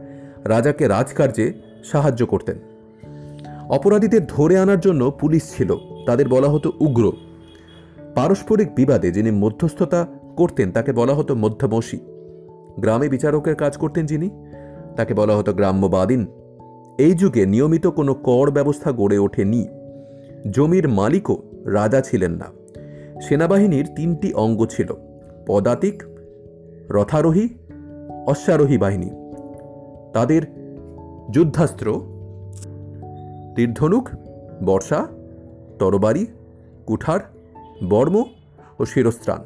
[0.44, 2.58] রাজাকে রাজকার্যে সাহায্য করতেন।
[3.70, 7.12] অপরাধীদের ধরে আনার জন্য পুলিশ ছিল, তাদের বলা হতো উগ্র।
[8.18, 10.06] পারস্পরিক বিবাদে যিনি মধ্যস্থতা
[10.38, 11.98] করতেন, তাকে বলা হতো মধ্যমসী
[12.80, 14.30] গ্রামে বিচারকের কাজ করতেন যিনি,
[14.96, 16.26] তাকে বলা হতো গ্রাম্যবাদীন।
[16.98, 19.68] এই যুগে নিয়মিত কোনো কর ব্যবস্থা গড়ে ওঠেনি।
[20.52, 22.46] জমির মালিকও রাজা ছিলেন না।
[23.22, 24.94] সেনাবাহিনীর তিনটি অঙ্গ ছিল,
[25.48, 26.04] পদাতিক,
[26.90, 27.50] রথারোহী,
[28.28, 29.10] অশ্বারোহী বাহিনী।
[30.14, 30.42] তাদের
[31.32, 32.02] যুদ্ধাস্ত্র,
[33.56, 34.10] তীর্ধনুক,
[34.66, 35.08] বর্ষা,
[35.80, 36.28] তরবারি,
[36.86, 37.20] কুঠার
[37.84, 38.24] বর্ম
[38.80, 39.44] ও শিরস্ত্রাণ।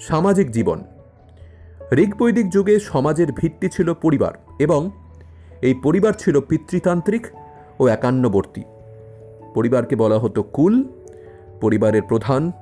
[0.00, 0.84] সামাজিক জীবন।
[1.92, 4.90] ঋগবৈদিক যুগে সমাজের ভিত্তি ছিল পরিবার এবং
[5.62, 7.26] এই পরিবার ছিল পিতৃতান্ত্রিক
[7.80, 8.62] ও একান্নবর্তী।
[9.54, 10.84] পরিবারকে বলা হতো কুল,
[11.60, 12.52] পরিবারের প্রধান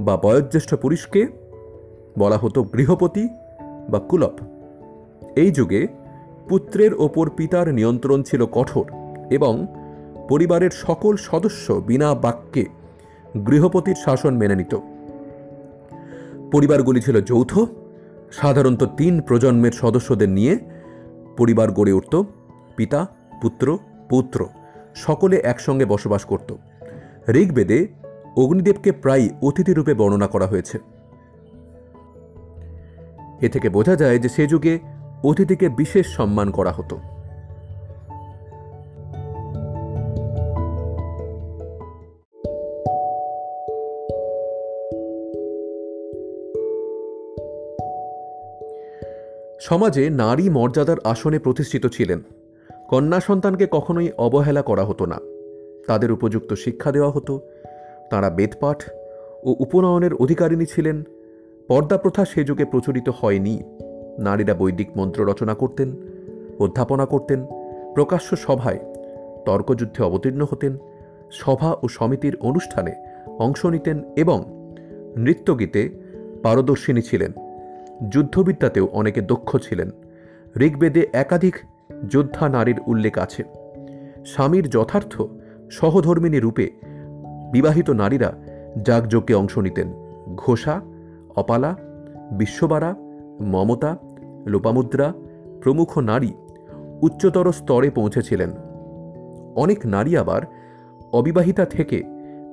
[0.00, 1.26] বা বয়োজ্যেষ্ঠ পুরুষকে
[2.18, 3.28] বলা হতো গৃহপতি
[3.88, 4.34] বা কুলপ।
[5.36, 5.86] এই যুগে
[6.48, 8.90] পুত্রের ওপর পিতার নিয়ন্ত্রণ ছিল কঠোর
[9.30, 9.66] এবং
[10.28, 12.77] পরিবারের সকল সদস্য বিনা বাক্যে
[13.46, 14.74] গৃহপতির শাসন মেনে নিত।
[16.52, 17.58] পরিবারগুলি ছিল যৌথ,
[18.32, 20.58] সাধারণত তিন প্রজন্মের সদস্যদের নিয়ে
[21.36, 22.24] পরিবার গড়ে উঠত,
[22.76, 23.06] পিতা,
[23.42, 24.48] পুত্র পুত্র,
[24.94, 26.54] সকলে একসঙ্গে বসবাস করত।
[27.30, 27.86] ঋগ্বেদে
[28.36, 30.78] অগ্নিদেবকে প্রায় অতিথিরূপে বর্ণনা করা হয়েছে।
[33.40, 34.78] এ থেকে বোঝা যায় যে সে যুগে
[35.24, 36.98] অতিথিকে বিশেষ সম্মান করা হতো।
[49.68, 52.22] সমাজে নারী মর্যাদার আসনে প্রতিষ্ঠিত ছিলেন।
[52.88, 55.18] কন্যা সন্তানকে কখনোই অবহেলা করা হতো না।
[55.86, 57.40] তাদের উপযুক্ত শিক্ষা দেওয়া হতো।
[58.10, 58.82] তাঁরা বেদপাঠ
[59.44, 61.02] ও উপনয়নের অধিকারিণী ছিলেন।
[61.68, 63.62] পর্দা প্রথা সে যুগে প্রচলিত হয়নি।
[64.18, 65.96] নারীরা বৈদিক মন্ত্র রচনা করতেন,
[66.58, 67.46] অধ্যাপনা করতেন,
[67.94, 68.78] প্রকাশ্য সভায়
[69.46, 70.78] তর্কযুদ্ধে অবতীর্ণ হতেন,
[71.32, 72.94] সভা ও সমিতির অনুষ্ঠানে
[73.38, 74.44] অংশ নিতেন এবং
[75.16, 75.88] নৃত্যগীতে
[76.42, 77.32] পারদর্শিনী ছিলেন।
[78.08, 79.90] যুদ্ধবিদ্যাতেও অনেকে দক্ষ ছিলেন।
[80.60, 81.56] ঋগ্বেদে একাধিক
[82.08, 83.44] যোদ্ধা নারীর উল্লেখ আছে।
[84.26, 85.22] স্বামীর যথার্থ
[85.70, 86.70] সহধর্মিনী রূপে
[87.52, 88.32] বিবাহিত নারীরা
[88.82, 89.92] যাগযজ্ঞে অংশ নিতেন।
[90.36, 90.80] ঘোষা,
[91.36, 91.76] অপালা,
[92.32, 92.94] বিশ্ববারা,
[93.40, 93.96] মমতা,
[94.46, 95.12] লোপামুদ্রা
[95.62, 96.32] প্রমুখ নারী
[97.02, 98.50] উচ্চতর স্তরে পৌঁছেছিলেন।
[99.56, 100.42] অনেক নারী আবার
[101.12, 102.02] অবিবাহিতা থেকে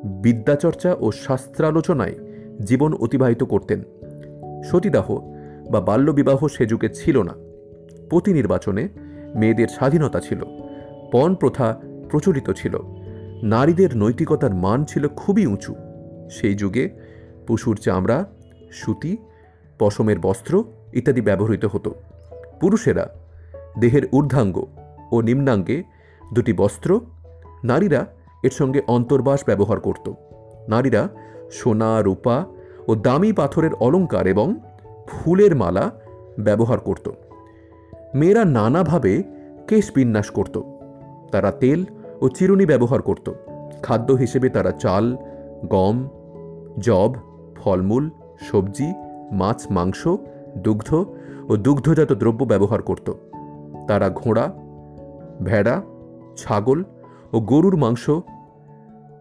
[0.03, 2.15] বিদ্যাচর্চা ও শাস্ত্রালোচনায়
[2.65, 3.83] জীবন অতিবাহিত করতেন।
[4.63, 5.34] সতীদাহ
[5.71, 7.33] বা বাল্যবিবাহ সে যুগে ছিল না।
[8.09, 8.89] পতি নির্বাচনে
[9.35, 10.43] মেয়েদের স্বাধীনতা ছিল,
[11.11, 12.77] পণ প্রথা প্রচলিত ছিল,
[13.43, 15.75] নারীদের নৈতিকতার মান ছিল খুবই উঁচু।
[16.31, 16.89] সেই যুগে
[17.47, 18.25] পশুর চামড়া,
[18.71, 19.17] সুতি,
[19.79, 21.93] পশমের বস্ত্র ইত্যাদি ব্যবহৃত হতো।
[22.61, 23.09] পুরুষেরা
[23.79, 24.65] দেহের ঊর্ধ্বাঙ্গ
[25.11, 25.83] ও নিম্নাঙ্গে
[26.33, 27.01] দুটি বস্ত্র,
[27.63, 28.05] নারীরা
[28.43, 30.11] এর সঙ্গে অন্তর্বাস ব্যবহার করত।
[30.67, 31.07] নারীরা
[31.51, 32.45] সোনা, রূপা
[32.87, 34.55] ও দামি পাথরের অলঙ্কার এবং
[35.07, 35.91] ফুলের মালা
[36.39, 37.11] ব্যবহার করত।
[38.13, 39.23] মেয়েরা নানাভাবে
[39.67, 40.61] কেশ বিন্যাস করত।
[41.31, 41.85] তারা তেল
[42.21, 43.31] ও চিরুনি ব্যবহার করত।
[43.83, 45.17] খাদ্য হিসেবে তারা চাল,
[45.67, 46.07] গম
[46.79, 47.13] জব
[47.55, 48.09] ফলমূল,
[48.51, 48.93] সবজি,
[49.31, 50.07] মাছ, মাংস,
[50.57, 50.93] দুগ্ধ
[51.49, 53.13] ও দুগ্ধজাত দ্রব্য ব্যবহার করত।
[53.87, 54.53] তারা ঘোড়া,
[55.43, 55.81] ভেড়া,
[56.37, 56.83] ছাগল
[57.33, 58.09] ও গরুর মাংস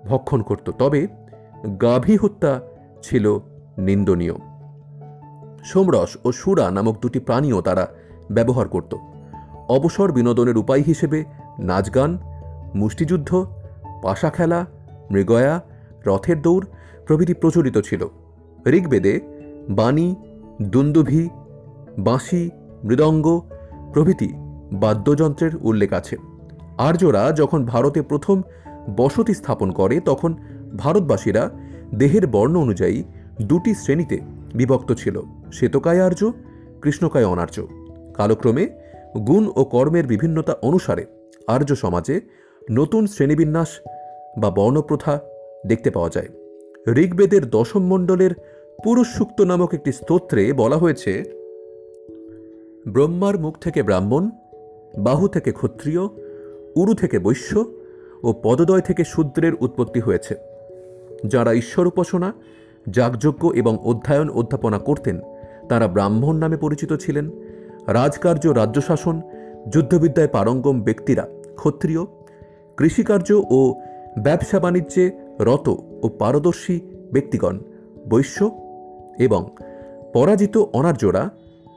[0.07, 1.07] ভক্ষণ করত। তবে
[1.83, 2.61] গাভী হত্যা
[3.03, 3.39] ছিল
[3.79, 4.54] নিন্দনীয়।
[5.65, 7.89] সোমরস ও সুরা নামক দুটি প্রাণীও তারা
[8.31, 8.97] ব্যবহার করত।
[9.69, 11.25] অবসর বিনোদনের উপায় হিসেবে
[11.59, 12.19] নাচ গান,
[12.75, 13.47] মুষ্টিযুদ্ধ,
[14.03, 14.67] পাশা খেলা,
[15.11, 15.61] মৃগয়া,
[16.07, 16.67] রথের দৌড়
[17.07, 18.09] প্রভৃতি প্রচলিত ছিল।
[18.69, 19.21] ঋগ্বেদে
[19.71, 20.15] বাণী,
[20.63, 21.29] দুন্দুভি,
[21.99, 22.51] বাঁশি,
[22.85, 23.41] মৃদঙ্গ
[23.93, 24.33] প্রভৃতি
[24.73, 26.17] বাদ্যযন্ত্রের উল্লেখ আছে।
[26.79, 28.43] আর্যরা যখন ভারতে প্রথম
[28.97, 30.37] বসতি স্থাপন করে, তখন
[30.77, 31.51] ভারতবাসীরা
[31.95, 33.05] দেহের বর্ণ অনুযায়ী
[33.43, 34.21] দুটি শ্রেণীতে
[34.55, 35.21] বিভক্ত ছিল।
[35.53, 36.33] শ্বেতকায় আর্য
[36.83, 37.67] কৃষ্ণকায় অনার্য।
[38.15, 38.65] কালক্রমে
[39.27, 41.05] গুণ ও কর্মের বিভিন্নতা অনুসারে
[41.47, 42.21] আর্য সমাজে
[42.71, 43.69] নতুন শ্রেণীবিন্যাস
[44.41, 45.21] বা বর্ণপ্রথা
[45.67, 46.29] দেখতে পাওয়া যায়।
[46.97, 48.31] ঋগ্বেদের দশম মণ্ডলের
[48.85, 51.25] পুরুষ সূক্ত নামক একটি স্তোত্রে বলা হয়েছে,
[52.89, 54.31] ব্রহ্মার মুখ থেকে ব্রাহ্মণ,
[54.99, 56.03] বাহু থেকে ক্ষত্রিয়,
[56.77, 57.65] উরু থেকে বৈশ্য
[58.23, 60.35] ও পদদয় থেকে শূদ্রের উৎপত্তি হয়েছে,
[61.27, 62.33] যারা ঈশ্বর উপাসনা
[62.89, 65.21] যাগযজ্ঞ এবং অধ্যয়ন অধ্যাপনা করতেন।
[65.69, 67.31] তারা ব্রাহ্মণ নামে পরিচিত ছিলেন।
[67.87, 69.21] রাজকার্য রাজ্য শাসন
[69.69, 72.05] যুদ্ধবিদ্যায় পারঙ্গম ব্যক্তিরা ক্ষত্রিয়,
[72.77, 73.75] কৃষিকার্য ও
[74.19, 75.69] ব্যবসা বাণিজ্যে রত
[76.03, 76.81] ও পারদর্শী
[77.13, 77.59] ব্যক্তিগণ,
[78.09, 78.51] বৈশ্য
[79.19, 79.49] এবং
[80.13, 81.31] পরাজিত অনার্যরা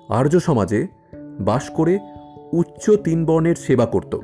[0.09, 0.87] আর্য সমাজে
[1.39, 1.99] বাস করে
[2.53, 4.15] উচ্চ তিন বর্ণের সেবা করত।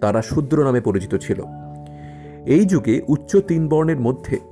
[0.00, 1.42] তারা শূদ্র নামে পরিচিত ছিল।
[2.46, 4.51] এই যুগে উচ্চ তিন বর্ণের মধ্যে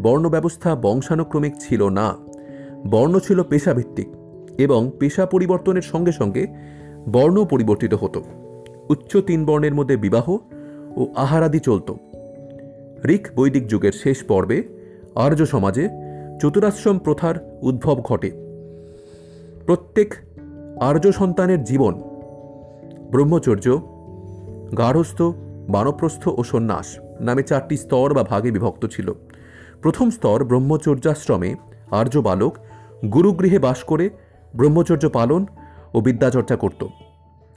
[0.00, 2.16] বর্ণ ব্যবস্থা বংশানুক্রমিক ছিল না।
[2.90, 4.08] বর্ণ ছিল পেশাভিত্তিক
[4.58, 6.46] এবং পেশা পরিবর্তনের সঙ্গে সঙ্গে
[7.12, 8.22] বর্ণ পরিবর্তিত হতো।
[8.88, 10.36] উচ্চ তিন বর্ণের মধ্যে বিবাহ
[10.96, 11.92] ও আহারাদি চলত।
[13.04, 14.62] ঋক বৈদিক যুগের শেষ পর্বে
[15.14, 15.88] আর্য সমাজে
[16.40, 18.30] চতুরাশ্রম প্রথার উদ্ভব ঘটে।
[19.66, 20.14] প্রত্যেক
[20.80, 22.00] আর্য সন্তানের জীবন
[23.10, 23.80] ব্রহ্মচর্য
[24.78, 25.22] গার্হস্থ
[25.68, 29.14] বানপ্রস্থ ও সন্ন্যাস নামে চারটি স্তর বা ভাগে বিভক্ত ছিল।
[29.82, 31.54] প্রথম স্তর ব্রহ্মচর্যাশ্রমে
[31.90, 32.58] আর্য বালক
[33.12, 34.10] গুরুগৃহে বাস করে
[34.56, 35.46] ব্রহ্মচর্য পালন
[35.94, 36.86] ও বিদ্যাচর্চা করত।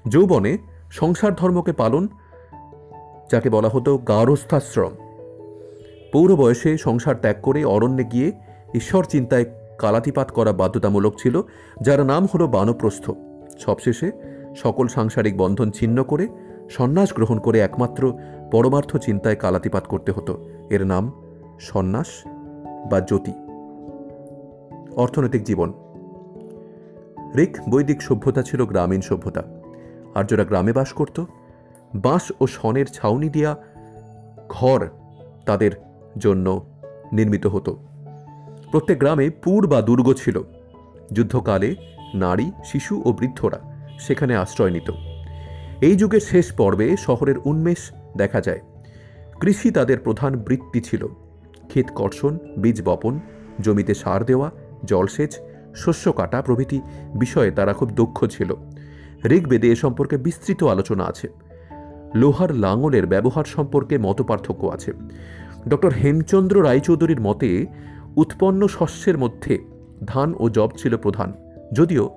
[0.08, 0.58] যৌবনে
[0.92, 2.08] সংসার ধর্মকে পালন,
[3.32, 4.92] যাকে বলা হতো গার্হস্থাশ্রম
[6.14, 8.32] পৌর বয়সে সংসার ত্যাগ করে অরণ্যে গিয়ে
[8.74, 9.46] ঈশ্বর চিন্তায়
[9.80, 11.42] কালাতিপাত করা বাধ্যতামূলক ছিল,
[11.82, 13.12] যার নাম হলো বানপ্রস্থ।
[13.60, 14.12] সবশেষে
[14.56, 16.28] সকল সাংসারিক বন্ধন ছিন্ন করে
[16.70, 18.14] সন্ন্যাস গ্রহণ করে একমাত্র
[18.52, 21.25] পরমার্থ চিন্তায় কালাতিপাত করতে হতো। এর নাম
[21.60, 22.08] সন্ন্যাস
[22.92, 23.34] বা জ্যোতি।
[24.96, 25.74] অর্থনৈতিক জীবন।
[27.36, 29.44] ঋক বৈদিক সভ্যতা ছিল গ্রামীণ সভ্যতা।
[30.16, 31.26] আর্যরা গ্রামে বাস করত।
[31.96, 33.56] বাঁশ ও শনের ছাউনি দিয়া
[34.50, 34.88] ঘর
[35.46, 35.72] তাদের
[36.18, 36.66] জন্য
[37.14, 37.78] নির্মিত হতো।
[38.72, 40.42] প্রত্যেক গ্রামে পুর বা দুর্গ ছিল।
[41.12, 41.76] যুদ্ধকালে
[42.14, 44.92] নারী, শিশু ও বৃদ্ধরা সেখানে আশ্রয় নিত।
[45.82, 48.60] এই যুগের শেষ পর্বে শহরের উন্মেষ দেখা যায়।
[49.40, 51.08] কৃষি তাদের প্রধান বৃত্তি ছিল।
[51.68, 53.20] ক্ষেত কর্ষণ, বীজ বপন,
[53.60, 54.52] জমিতে সার দেওয়া
[54.86, 55.40] জলসেচ
[55.76, 56.82] শস্য কাটা প্রভৃতি
[57.16, 58.54] বিষয়ে তারা খুব দক্ষ ছিল।
[59.26, 61.28] ঋগ্বেদে এ সম্পর্কে বিস্তৃত আলোচনা আছে।
[62.16, 64.94] লোহার লাঙলের ব্যবহার সম্পর্কে মতপার্থক্য আছে।
[65.68, 67.66] ডক্টর হেমচন্দ্র রায়চৌধুরীর মতে,
[68.16, 69.60] উৎপন্ন শস্যের মধ্যে
[70.06, 71.34] ধান ও জব ছিল প্রধান।
[71.74, 72.10] যদিও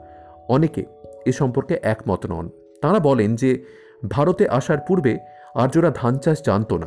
[0.48, 0.84] অনেকে
[1.26, 2.48] এ সম্পর্কে একমত নন।
[2.82, 3.64] তাঁরা বলেন যে,
[4.08, 5.18] ভারতে আসার পূর্বে
[5.54, 6.86] আর্যরা ধান চাষ জানত না।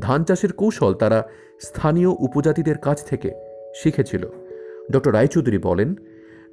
[0.00, 1.28] ধান চাষের কৌশল তারা
[1.60, 3.32] স্থানীয় উপজাতিদের কাছ থেকে
[3.74, 4.26] শিখেছিল।
[4.90, 5.94] ডক্টর রায়চৌধুরী বলেন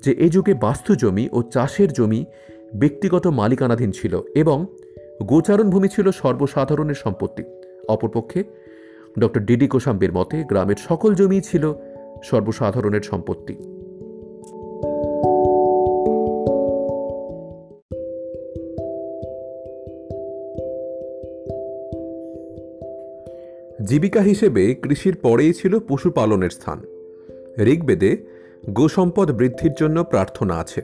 [0.03, 2.25] যে, এ যুগে বাস্তু জমি ও চাষের জমি
[2.75, 4.65] ব্যক্তিগত মালিকানাধীন ছিল এবং
[5.23, 7.43] গোচারণ ভূমি ছিল সর্বসাধারণের সম্পত্তি।
[7.89, 8.43] অপরপক্ষে
[9.19, 11.73] ডক্টর ডিডি কোসাম্বের মতে, গ্রামের সকল জমি ছিল
[12.23, 13.73] সর্বসাধারণের সম্পত্তি।
[23.93, 26.82] জীবিকা হিসেবে কৃষির পরেই ছিল পশুপালনের স্থান।
[27.62, 28.17] ঋগ্বেদে
[28.69, 30.82] গোসম্পদ বৃদ্ধির জন্য প্রার্থনা আছে।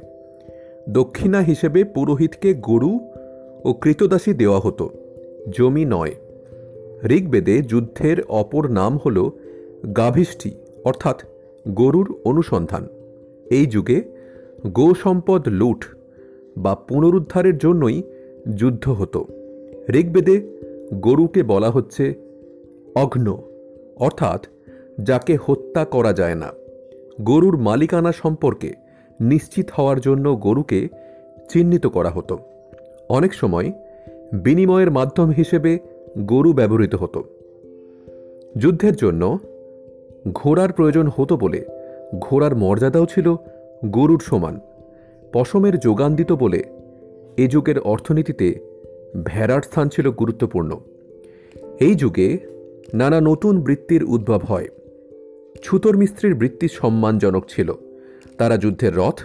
[0.90, 3.00] দক্ষিণা হিসেবে পুরোহিতকে গরু
[3.64, 4.90] ও কৃতদাসী দেওয়া হতো।
[5.50, 6.16] জমি নয়।
[7.06, 9.30] ঋগ্বেদে যুদ্ধের অপর নাম হল
[9.98, 10.52] গাভিষ্ঠি,
[10.84, 11.22] অর্থাৎ
[11.68, 12.88] গরুর অনুসন্ধান।
[13.50, 14.02] এই যুগে
[14.68, 15.86] গো সম্পদ লুট
[16.58, 18.04] বা পুনরুদ্ধারের জন্যই
[18.56, 19.26] যুদ্ধ হতো।
[19.90, 20.42] ঋগ্বেদে
[20.94, 22.29] গরুকে বলা হচ্ছে
[23.00, 23.38] অঘ্ন।
[23.98, 24.46] অর্থাৎ,
[25.04, 26.50] যাকে হত্যা করা যায় না।
[27.22, 28.74] গরুর মালিকানা সম্পর্কে
[29.20, 30.88] নিশ্চিত হওয়ার জন্য গরুকে
[31.50, 32.38] চিহ্নিত করা হতো।
[33.10, 33.72] অনেক সময়
[34.34, 35.80] বিনিময়ের মাধ্যম হিসেবে
[36.18, 37.24] গরু ব্যবহৃত হতো।
[38.58, 39.40] যুদ্ধের জন্য
[40.36, 41.66] ঘোড়ার প্রয়োজন হতো বলে
[42.20, 43.36] ঘোড়ার মর্যাদাও ছিল
[43.86, 44.60] গরুর সমান।
[45.34, 46.64] পশমের যোগান দিত বলে
[47.38, 48.48] এ যুগের অর্থনীতিতে
[49.26, 50.80] ভেড়ার স্থান ছিল গুরুত্বপূর্ণ।
[51.80, 52.59] এই যুগে
[52.94, 54.68] নানা নতুন বৃত্তির উদ্ভব হয়।
[55.64, 57.74] ছুতর মিস্ত্রির বৃত্তি সম্মানজনক ছিল।
[58.38, 59.22] তারা যুদ্ধের রথ,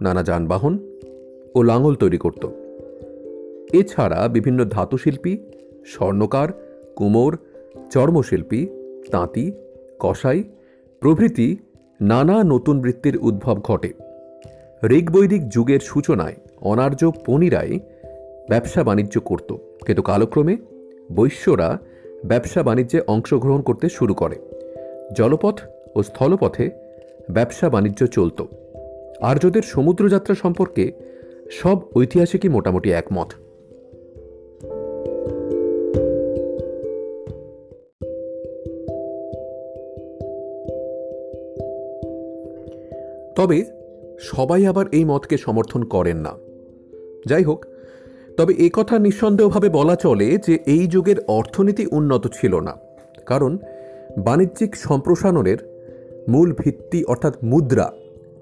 [0.00, 0.78] নানা যানবাহন
[1.54, 2.46] ও লাঙল তৈরি করত।
[3.72, 5.38] এছাড়া বিভিন্ন ধাতুশিল্পী,
[5.86, 6.48] স্বর্ণকার,
[6.96, 7.38] কুমোর,
[7.90, 8.66] চর্মশিল্পী,
[9.10, 9.52] তাঁতি,
[10.00, 10.44] কসাই
[11.00, 11.56] প্রভৃতি
[12.00, 13.92] নানা নতুন বৃত্তির উদ্ভব ঘটে।
[14.84, 17.80] ঋগ্বৈদিক যুগের সূচনায় অনার্য পণিরাই
[18.48, 19.54] ব্যবসা বাণিজ্য করত।
[19.86, 20.56] কিন্তু কালক্রমে
[21.16, 21.78] বৈশ্যরা
[22.24, 24.36] ব্যবসা বাণিজ্যে অংশগ্রহণ করতে শুরু করে।
[25.16, 25.60] জলপথ
[25.94, 26.70] ও স্থলপথে
[27.30, 28.42] ব্যবসা বাণিজ্য চলত।
[29.20, 30.92] আর্যদের সমুদ্রযাত্রা সম্পর্কে
[31.50, 33.32] সব ঐতিহাসিকই মোটামুটি একমত।
[43.36, 43.64] তবে
[44.20, 46.30] সবাই আবার এই মতকে সমর্থন করেন না।
[47.26, 47.64] যাই হোক
[48.38, 52.76] তবে এ কথা নিঃসন্দেহভাবে বলা চলে যে এই যুগের অর্থনীতি উন্নত ছিল না।
[53.26, 53.58] কারণ
[54.18, 55.58] বাণিজ্যিক সম্প্রসারণের
[56.28, 57.92] মূল ভিত্তি অর্থাৎ মুদ্রা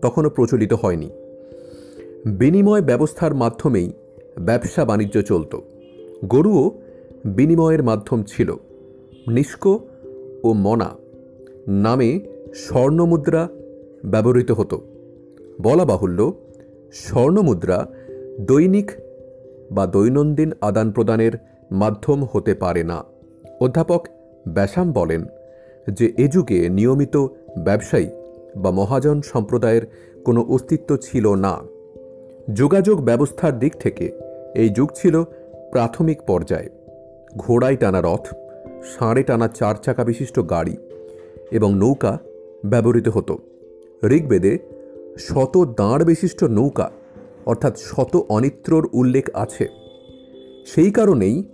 [0.02, 1.10] তখনও প্রচলিত হয়নি।
[2.26, 3.92] বিনিময় ব্যবস্থার মাধ্যমেই
[4.40, 5.56] ব্যবসা বাণিজ্য চলত।
[6.24, 6.78] গরুও
[7.24, 8.54] বিনিময়ের মাধ্যম ছিল।
[9.28, 9.66] নিষ্ক
[10.44, 10.90] ও মনা
[11.68, 12.20] নামে
[12.54, 13.48] স্বর্ণমুদ্রা
[14.04, 14.80] ব্যবহৃত হতো।
[15.62, 16.32] বলা বাহুল্য,
[16.92, 17.86] স্বর্ণমুদ্রা
[18.40, 18.90] দৈনিক
[19.72, 21.32] বা দৈনন্দিন আদান প্রদানের
[21.70, 23.04] মাধ্যম হতে পারে না।
[23.60, 24.06] অধ্যাপক
[24.48, 25.24] ব্যাসাম বলেন
[25.90, 27.16] যে, এ যুগে নিয়মিত
[27.58, 28.08] ব্যবসায়ী
[28.56, 29.82] বা মহাজন সম্প্রদায়ের
[30.24, 31.58] কোনো অস্তিত্ব ছিল না।
[32.54, 34.12] যোগাযোগ ব্যবস্থার দিক থেকে
[34.54, 35.22] এই যুগ ছিল
[35.70, 36.68] প্রাথমিক পর্যায়ে।
[37.36, 38.26] ঘোড়ায় টানা রথ,
[38.98, 40.76] ষাঁড়ে টানা চার চাকা বিশিষ্ট গাড়ি
[41.50, 42.18] এবং নৌকা
[42.66, 43.38] ব্যবহৃত হতো।
[44.04, 44.58] ঋগ্বেদে
[45.18, 46.90] শত দাঁড় বিশিষ্ট নৌকা
[47.46, 49.68] অর্থাৎ শত অনিত্রর উল্লেখ আছে।
[50.66, 51.44] সেই কারণেই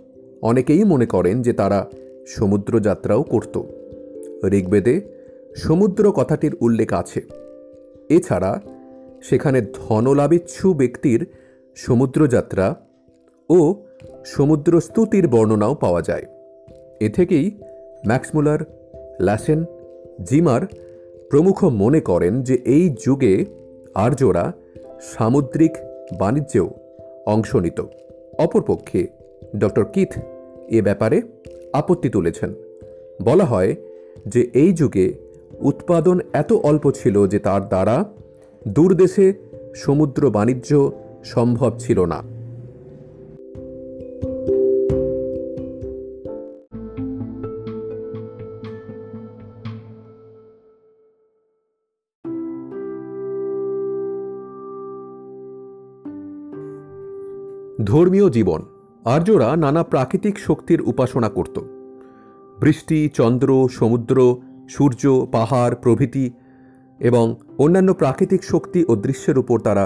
[0.41, 1.89] অনেকেই মনে করেন যে তারা
[2.27, 3.61] সমুদ্র যাত্রাও করত।
[4.45, 5.01] ঋগ্বেদে
[5.55, 7.21] সমুদ্র কথাটির উল্লেখ আছে।
[8.09, 8.61] এছাড়া
[9.23, 11.27] সেখানে ধনলাভিচ্ছু ব্যক্তির
[11.75, 12.75] সমুদ্রযাত্রা
[13.49, 13.75] ও
[14.25, 16.25] সমুদ্র স্তুতির বর্ণনাও পাওয়া যায়।
[16.99, 17.51] এ থেকেই
[18.07, 18.59] ম্যাক্সমুলার
[19.21, 19.65] ল্যাসেন,
[20.23, 20.61] জিমার
[21.29, 23.45] প্রমুখ মনে করেন যে এই যুগে
[23.95, 24.53] আর্যরা
[25.03, 25.77] সামুদ্রিক
[26.17, 26.69] বাণিজ্যেও
[27.25, 27.81] অংশ নিত।
[28.39, 29.07] অপরপক্ষে
[29.57, 30.17] ডক্টর কিথ
[30.69, 31.21] এ ব্যাপারে
[31.73, 32.53] আপত্তি তুলেছেন।
[33.21, 33.75] বলা হয়
[34.27, 35.13] যে এই যুগে
[35.59, 38.05] উৎপাদন এত অল্প ছিল যে তার দ্বারা
[38.67, 39.33] দূরদেশে
[39.75, 40.91] সমুদ্র বাণিজ্য
[41.23, 42.32] সম্ভব ছিল না।
[57.93, 58.61] ধর্মীয় জীবন,
[59.05, 61.59] আর্যরা নানা প্রাকৃতিক শক্তির উপাসনা করত।
[62.59, 64.17] বৃষ্টি, চন্দ্র, সমুদ্র,
[64.69, 66.31] সূর্য, পাহাড়, প্রভৃতি
[66.99, 67.25] এবং
[67.57, 69.85] অন্যান্য প্রাকৃতিক শক্তি ও দৃশ্যের উপর তারা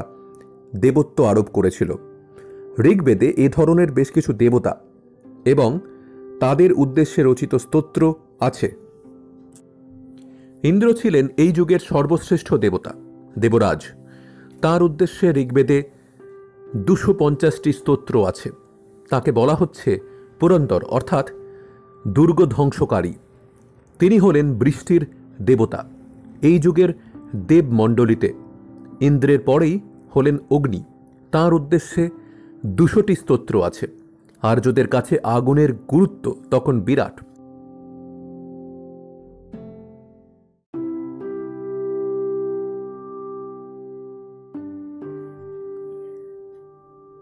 [0.76, 1.94] দেবত্ব আরোপ করেছিল।
[2.80, 4.74] ঋগ্বেদে এ ধরনের বেশ কিছু দেবতা
[5.46, 5.80] এবং
[6.40, 8.02] তাদের উদ্দেশ্যে রচিত স্তোত্র
[8.40, 8.68] আছে।
[10.64, 12.92] ইন্দ্র ছিলেন এই যুগের সর্বশ্রেষ্ঠ দেবতা,
[13.40, 13.82] দেবরাজ।
[14.62, 15.97] তার উদ্দেশ্যে ঋগ্বেদে
[16.76, 18.52] দুশো পঞ্চাশটি স্তোত্র আছে।
[19.10, 20.00] তাকে বলা হচ্ছে
[20.40, 21.30] পুরন্দর, অর্থাৎ
[22.08, 23.14] দুর্গ ধ্বংসকারী
[24.00, 25.08] তিনি হলেন বৃষ্টির
[25.42, 25.86] দেবতা।
[26.42, 26.94] এই যুগের
[27.36, 28.34] দেবমণ্ডলীতে
[29.02, 29.80] ইন্দ্রের পরেই
[30.16, 30.84] হলেন অগ্নি।
[31.32, 32.10] তার উদ্দেশ্যে
[32.66, 33.88] দুশোটি স্তোত্র আছে।
[34.42, 37.26] আর্যদের কাছে আগুনের গুরুত্ব তখন বিরাট।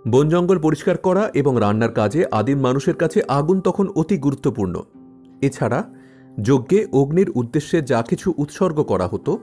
[0.08, 4.82] বন জঙ্গল পরিষ্কার করা এবং রান্নার কাজে আদিম মানুষের কাছে আগুন তখন অতি গুরুত্বপূর্ণ।
[5.42, 5.94] এছাড়া,
[6.42, 9.40] যজ্ঞে অগ্নির উদ্দেশ্যে যা কিছু উৎসর্গ করা হতো,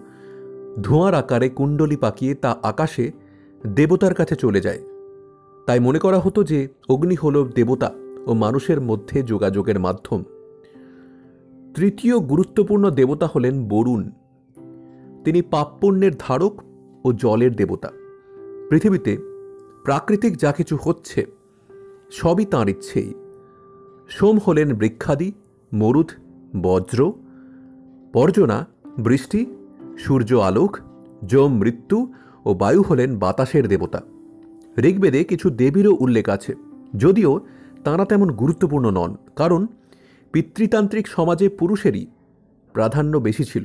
[0.83, 3.13] ধোঁয়ার আকারে কুণ্ডলি পাকিয়ে তা আকাশে
[3.67, 4.79] দেবতার কাছে চলে যায়।
[5.67, 7.93] তাই মনে করা হতো যে, অগ্নি হল দেবতা
[8.27, 10.23] ও মানুষের মধ্যে যোগাযোগের মাধ্যম।
[11.75, 14.11] তৃতীয় গুরুত্বপূর্ণ দেবতা হলেন বরুণ।
[15.25, 16.63] তিনি পাপপুণ্যের ধারক
[17.05, 17.91] ও জলের দেবতা।
[18.71, 19.32] পৃথিবীতে
[19.85, 21.27] প্রাকৃতিক যা কিছু হচ্ছে,
[22.11, 23.15] সবই তাঁর ইচ্ছেই।
[24.09, 25.33] সোম হলেন বৃক্ষাদি,
[25.73, 26.11] মরুদ,
[26.63, 27.13] বজ্র
[28.13, 28.67] পর্জনা
[28.99, 29.47] বৃষ্টি,
[29.99, 30.79] সূর্য আলোক,
[31.29, 31.99] যম মৃত্যু
[32.45, 34.01] ও বায়ু হলেন বাতাসের দেবতা।
[34.79, 36.55] ঋগ্বেদে কিছু দেবীরও উল্লেখ আছে,
[36.97, 37.41] যদিও
[37.85, 39.67] তাঁরা তেমন গুরুত্বপূর্ণ নন, কারণ
[40.33, 42.07] পিতৃতান্ত্রিক সমাজে পুরুষেরই
[42.73, 43.65] প্রাধান্য বেশি ছিল।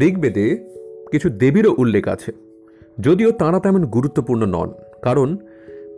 [0.00, 0.58] ঋগ্বেদে
[1.10, 2.32] কিছু দেবীরও উল্লেখ আছে,
[3.00, 4.72] যদিও তাঁরা তেমন গুরুত্বপূর্ণ নন,
[5.02, 5.36] কারণ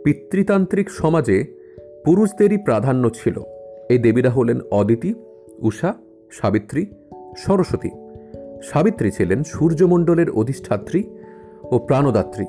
[0.03, 1.43] পিতৃতান্ত্রিক সমাজে
[2.05, 3.39] পুরুষদেরই প্রাধান্য ছিল।
[3.89, 5.13] এই দেবীরা হলেন অদিতি,
[5.59, 5.93] উষা,
[6.31, 6.85] সাবিত্রী,
[7.37, 7.89] সরস্বতী।
[8.63, 11.03] সাবিত্রী ছিলেন সূর্যমণ্ডলের অধিষ্ঠাত্রী
[11.71, 12.45] ও প্রাণদাত্রী।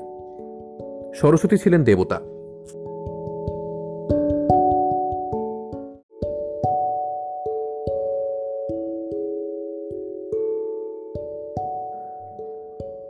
[1.15, 2.19] সরস্বতী ছিলেন দেবতা।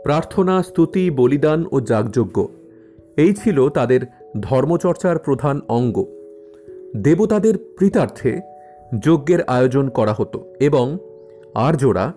[0.10, 2.46] প্রার্থনা, স্তুতি, বলিদান ও যাগযজ্ঞ।
[3.18, 4.02] এই ছিল তাদের
[4.42, 6.06] ধর্মচর্চার প্রধান অঙ্গ।
[6.96, 8.40] দেবতাদের প্রীতার্থে
[9.00, 10.98] যজ্ঞের আয়োজন করা হতো এবং
[11.54, 12.14] আর্যরা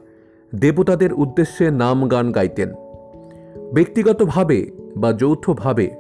[0.55, 2.73] দেবতাদের উদ্দেশ্যে নাম গান গাইতেন।
[3.75, 5.91] ব্যক্তিগতভাবে বা যৌথভাবে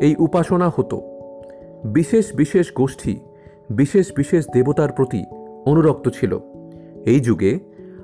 [0.00, 1.02] এই উপাসনা হতো।
[1.84, 3.16] বিশেষ বিশেষ গোষ্ঠী,
[3.70, 5.24] বিশেষ বিশেষ দেবতার প্রতি
[5.66, 6.38] অনুরক্ত ছিল।
[7.04, 7.58] এই যুগে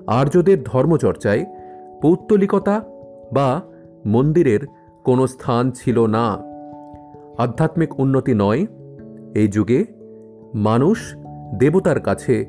[0.06, 1.46] আর্যদের ধর্মচর্চায়
[2.02, 2.91] পৌত্তলিকতা
[3.32, 3.62] বা
[4.06, 4.60] মন্দিরের
[5.04, 6.38] কোনো স্থান ছিল না।
[7.38, 8.66] আধ্যাত্মিক উন্নতি নয়।
[9.34, 9.84] এই যুগে
[10.54, 11.14] মানুষ
[11.58, 12.46] দেবতার কাছে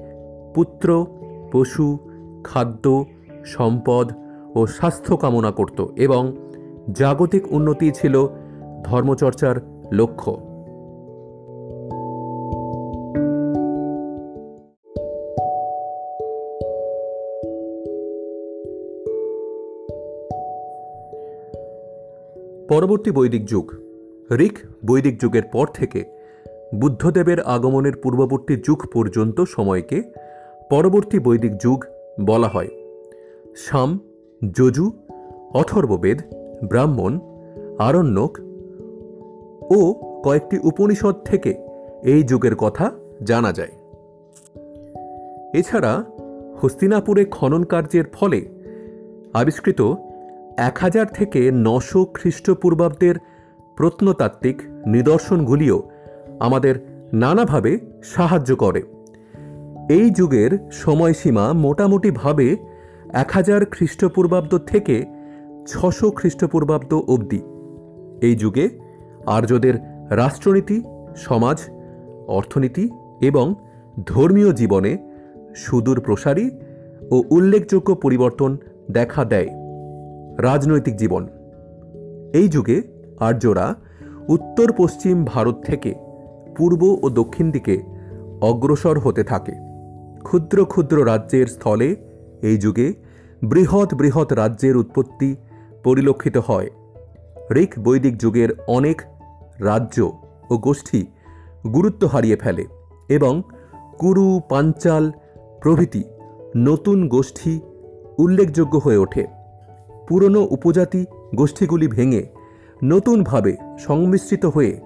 [0.55, 1.05] পুত্র,
[1.51, 1.97] পশু,
[2.43, 3.05] খাদ্য,
[3.45, 4.11] সম্পদ
[4.55, 6.36] ও স্বাস্থ্য কামনা করত এবং
[6.91, 8.27] জাগতিক উন্নতি ছিল
[8.84, 9.55] ধর্মচর্চার
[9.91, 10.43] লক্ষ্য।
[22.74, 23.71] পরবর্তী বৈদিক যুগ।
[24.34, 26.03] ঋক বৈদিক যুগের পর থেকে
[26.76, 30.03] বুদ্ধদেবের আগমনের পূর্ববর্তী যুগ পর্যন্ত সময়কে
[30.69, 31.86] পরবর্তী বৈদিক যুগ
[32.26, 32.67] বলা হয়।
[33.55, 33.99] সাম,
[34.53, 34.91] যজু,
[35.53, 36.21] অথর্ববেদ,
[36.69, 37.19] ব্রাহ্মণ,
[37.80, 38.38] আরণ্যক
[39.71, 39.93] ও
[40.24, 41.67] কয়েকটি উপনিষদ থেকে
[42.03, 42.91] এই যুগের কথা
[43.24, 43.71] জানা যায়।
[45.53, 46.03] এছাড়া
[46.61, 48.45] হস্তিনাপুরে খনন কার্যের ফলে
[49.34, 49.82] আবিষ্কৃত
[50.58, 53.16] এক হাজার থেকে নশো খ্রিস্টপূর্বাব্দের
[53.76, 55.89] প্রত্নতাত্ত্বিক নিদর্শনগুলিও
[56.39, 56.76] আমাদের
[57.14, 58.82] নানাভাবে সাহায্য করে।
[59.89, 62.58] এই যুগের সময়সীমা মোটামুটিভাবে
[63.14, 65.06] এক হাজার খ্রিস্টপূর্বাব্দ থেকে
[65.68, 67.41] ছশো খ্রিস্টপূর্বাব্দ অবধি।
[68.22, 68.70] এই যুগে
[69.26, 69.74] আর্যদের
[70.10, 70.84] রাষ্ট্রনীতি,
[71.18, 71.62] সমাজ,
[72.28, 72.89] অর্থনীতি
[73.22, 73.56] এবং
[74.06, 74.97] ধর্মীয় জীবনে
[75.56, 76.49] সুদূর প্রসারী
[77.12, 78.58] ও উল্লেখযোগ্য পরিবর্তন
[78.91, 79.62] দেখা দেয়।
[80.38, 81.27] রাজনৈতিক জীবন।
[82.34, 82.81] এই যুগে
[83.19, 83.75] আর্যরা
[84.27, 85.95] উত্তর পশ্চিম ভারত থেকে
[86.57, 87.84] পূর্ব ও দক্ষিণ দিকে
[88.41, 89.51] অগ্রসর হতে থাকে।
[90.23, 91.95] ক্ষুদ্র ক্ষুদ্র রাজ্যের স্থলে
[92.41, 92.93] এই যুগে
[93.43, 95.36] বৃহৎ বৃহৎ রাজ্যের উৎপত্তি
[95.84, 96.69] পরিলক্ষিত হয়।
[97.55, 99.01] ঋক বৈদিক যুগের অনেক
[99.59, 100.11] রাজ্য
[100.49, 101.05] ও গোষ্ঠী
[101.73, 102.65] গুরুত্ব হারিয়ে ফেলে
[103.09, 103.41] এবং
[103.97, 105.11] কুরু, পাঞ্চাল
[105.61, 106.03] প্রভৃতি
[106.57, 107.59] নতুন গোষ্ঠী
[108.17, 109.43] উল্লেখযোগ্য হয়ে ওঠে।
[110.08, 112.28] পুরনো উপজাতি গোষ্ঠীগুলি ভেঙে
[112.84, 114.82] নতুনভাবে সংমিশ্রিত হয়ে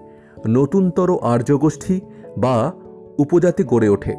[0.48, 2.00] নতুনতর আর্য গোষ্ঠী
[2.38, 2.72] বা
[3.18, 4.14] উপজাতি গড়ে ওঠে।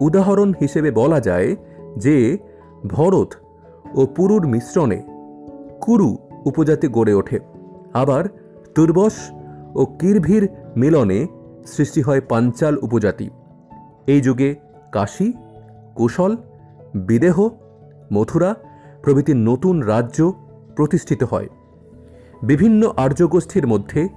[0.00, 1.56] উদাহরণ হিসেবে বলা যায়
[1.96, 2.38] যে,
[2.86, 3.32] ভরত
[3.94, 5.02] ও পুরুর মিশ্রণে
[5.80, 7.38] কুরু উপজাতি গড়ে ওঠে।
[7.94, 8.24] আবার
[8.74, 9.12] তুর্বস
[9.74, 11.26] ও কিরভির মিলনে
[11.66, 13.30] সৃষ্টি হয় পাঞ্চাল উপজাতি।
[14.06, 14.54] এই যুগে
[14.92, 15.32] কাশী,
[15.94, 16.36] কুশল,
[16.94, 17.48] বিদেহ,
[18.12, 18.54] মথুরা
[19.02, 20.32] প্রভৃতি নতুন রাজ্য
[20.76, 21.48] প্রতিষ্ঠিত হয়।
[22.42, 24.08] বিভিন্ন আর্যগোষ্ঠীর মধ্যে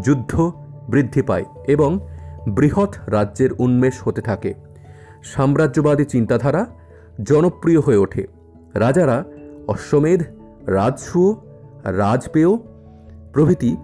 [0.00, 0.52] যুদ্ধ
[0.88, 2.00] বৃদ্ধি পায় এবং
[2.48, 4.54] বৃহৎ রাজ্যের উন্মেষ হতে থাকে।
[5.22, 6.66] সাম্রাজ্যবাদী চিন্তাধারা
[7.22, 8.26] জনপ্রিয় হয়ে ওঠে।
[8.74, 9.24] রাজারা
[9.68, 10.22] অশ্বমেধ,
[10.66, 11.34] রাজসূয়,
[11.84, 12.56] রাজপেয়
[13.32, 13.76] প্রভৃতি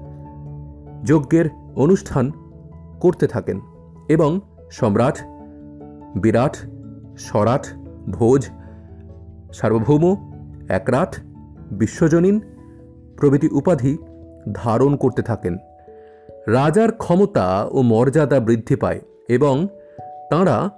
[1.05, 1.45] যজ্ঞের
[1.77, 2.33] অনুষ্ঠান
[3.01, 3.61] করতে থাকেন
[4.09, 4.41] এবং
[4.71, 5.19] সম্রাট,
[6.17, 6.57] বিরাট
[7.19, 7.67] স্বরাট
[8.11, 8.49] ভোজ,
[9.53, 10.30] সার্বভৌম
[10.71, 11.17] একরাট
[11.73, 12.41] বিশ্বজনীন
[13.17, 13.99] প্রভৃতি উপাধি
[14.53, 15.57] ধারণ করতে থাকেন।
[16.47, 19.69] রাজার ক্ষমতা ও মর্যাদা বৃদ্ধি পায় এবং
[20.31, 20.71] তাঁরা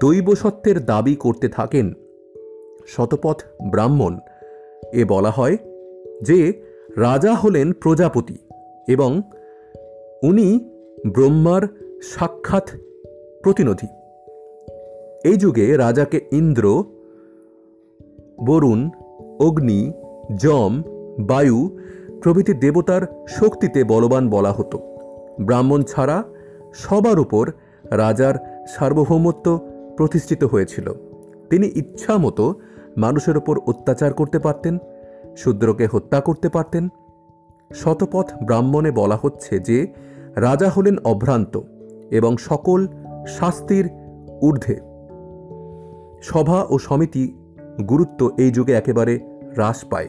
[0.00, 1.92] দৈবসত্ত্বের দাবি করতে থাকেন।
[2.86, 4.18] শতপথ ব্রাহ্মণ,
[4.92, 5.56] এ বলা হয়
[6.22, 6.38] যে
[6.96, 8.38] রাজা হলেন প্রজাপতি
[8.88, 9.22] এবং
[10.22, 10.70] উনি
[11.14, 11.62] ব্রহ্মার
[12.02, 12.70] সাক্ষাৎ
[13.42, 13.88] প্রতিনিধি।
[15.28, 16.84] এই যুগে রাজাকে ইন্দ্র,
[18.46, 18.90] বরুণ
[19.38, 19.92] অগ্নি,
[20.36, 20.82] যম,
[21.18, 21.78] বায়ু
[22.22, 24.78] প্রভৃতি দেবতার শক্তিতে বলবান বলা হতো।
[25.40, 26.24] ব্রাহ্মণ ছাড়া
[26.74, 27.50] সবার উপর
[27.90, 29.58] রাজার সার্বভৌমত্ব
[29.96, 30.92] প্রতিষ্ঠিত হয়েছিল।
[31.50, 32.54] তিনি ইচ্ছা মতো
[32.96, 34.78] মানুষের ওপর অত্যাচার করতে পারতেন,
[35.36, 36.88] শূদ্রকে হত্যা করতে পারতেন।
[37.74, 39.86] শতপথ ব্রাহ্মণে বলা হচ্ছে যে,
[40.36, 41.60] রাজা হলেন অভ্রান্ত
[42.10, 42.86] এবং সকল
[43.26, 43.88] শাস্তির
[44.42, 44.80] ঊর্ধ্বে।
[46.22, 47.34] সভা ও সমিতি
[47.88, 49.20] গুরুত্ব এই যুগে একেবারে
[49.54, 50.08] হ্রাস পায়।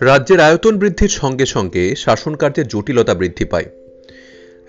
[0.00, 3.64] রাজ্যের আয়তন বৃদ্ধির সঙ্গে সঙ্গে শাসনকার্যের জটিলতা বৃদ্ধি পায়।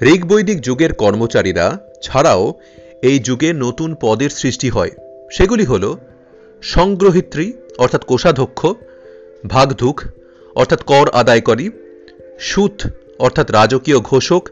[0.02, 2.54] ঋগ বৈদিক যুগের কর্মচারীরা ছাড়াও
[3.02, 4.92] এই যুগে নতুন পদের সৃষ্টি হয়।
[5.32, 5.96] সেগুলি হল
[6.62, 8.68] সংগ্রহিত্রী, অর্থাৎ কোষাধ্যক্ষ,
[9.48, 10.02] ভাগধুক,
[10.56, 11.70] অর্থাৎ কর আদায়কারী,
[12.40, 12.88] সুত
[13.20, 14.50] অর্থাৎ রাজকীয় ঘোষক,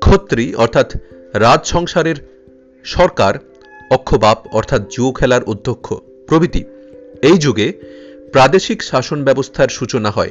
[0.00, 0.96] ক্ষত্রি অর্থাৎ
[1.34, 2.14] রাজ সংসারের
[2.84, 3.34] সরকার,
[3.90, 5.94] অক্ষবাপ অর্থাৎ জুয়ো খেলার অধ্যক্ষ।
[6.28, 6.64] প্রভৃতি,
[7.22, 7.72] এই যুগে
[8.32, 10.30] প্রাদেশিক শাসন ব্যবস্থার সূচনা হয়।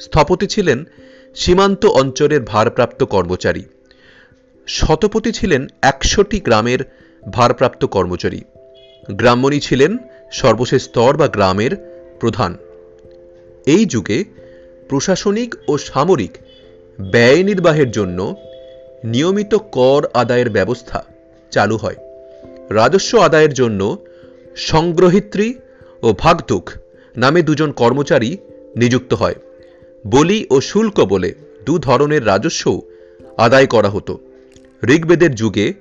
[0.00, 0.84] স্থপতি ছিলেন
[1.34, 3.64] সীমান্ত অঞ্চলের ভারপ্রাপ্ত কর্মচারী।
[4.66, 6.78] শতপতি ছিলেন একশোটি গ্রামের
[7.32, 8.40] ভারপ্রাপ্ত কর্মচারী।
[9.10, 9.96] গ্রাম্যণী ছিলেন
[10.32, 11.70] সর্বশেষ স্তর বা গ্রামের
[12.20, 12.56] প্রধান।
[13.66, 14.24] এই যুগে
[14.88, 16.38] প্রশাসনিক ও সামরিক
[17.00, 18.36] ব্যয় নির্বাহের জন্য
[19.04, 21.04] নিয়মিত কর আদায়ের ব্যবস্থা
[21.50, 21.96] চালু হয়।
[22.70, 23.98] রাজস্ব আদায়ের জন্য
[24.56, 25.54] সংগ্রহিত্রী
[26.02, 26.70] ও ভাগতুক
[27.16, 28.36] নামে দুজন কর্মচারী
[28.76, 29.34] নিযুক্ত হয়।
[30.06, 31.34] বলি ও শুল্ক বলে
[31.64, 32.80] দু ধরনের রাজস্ব
[33.36, 34.18] আদায় করা হতো।
[34.88, 35.72] ঋগ্বেদের যুগে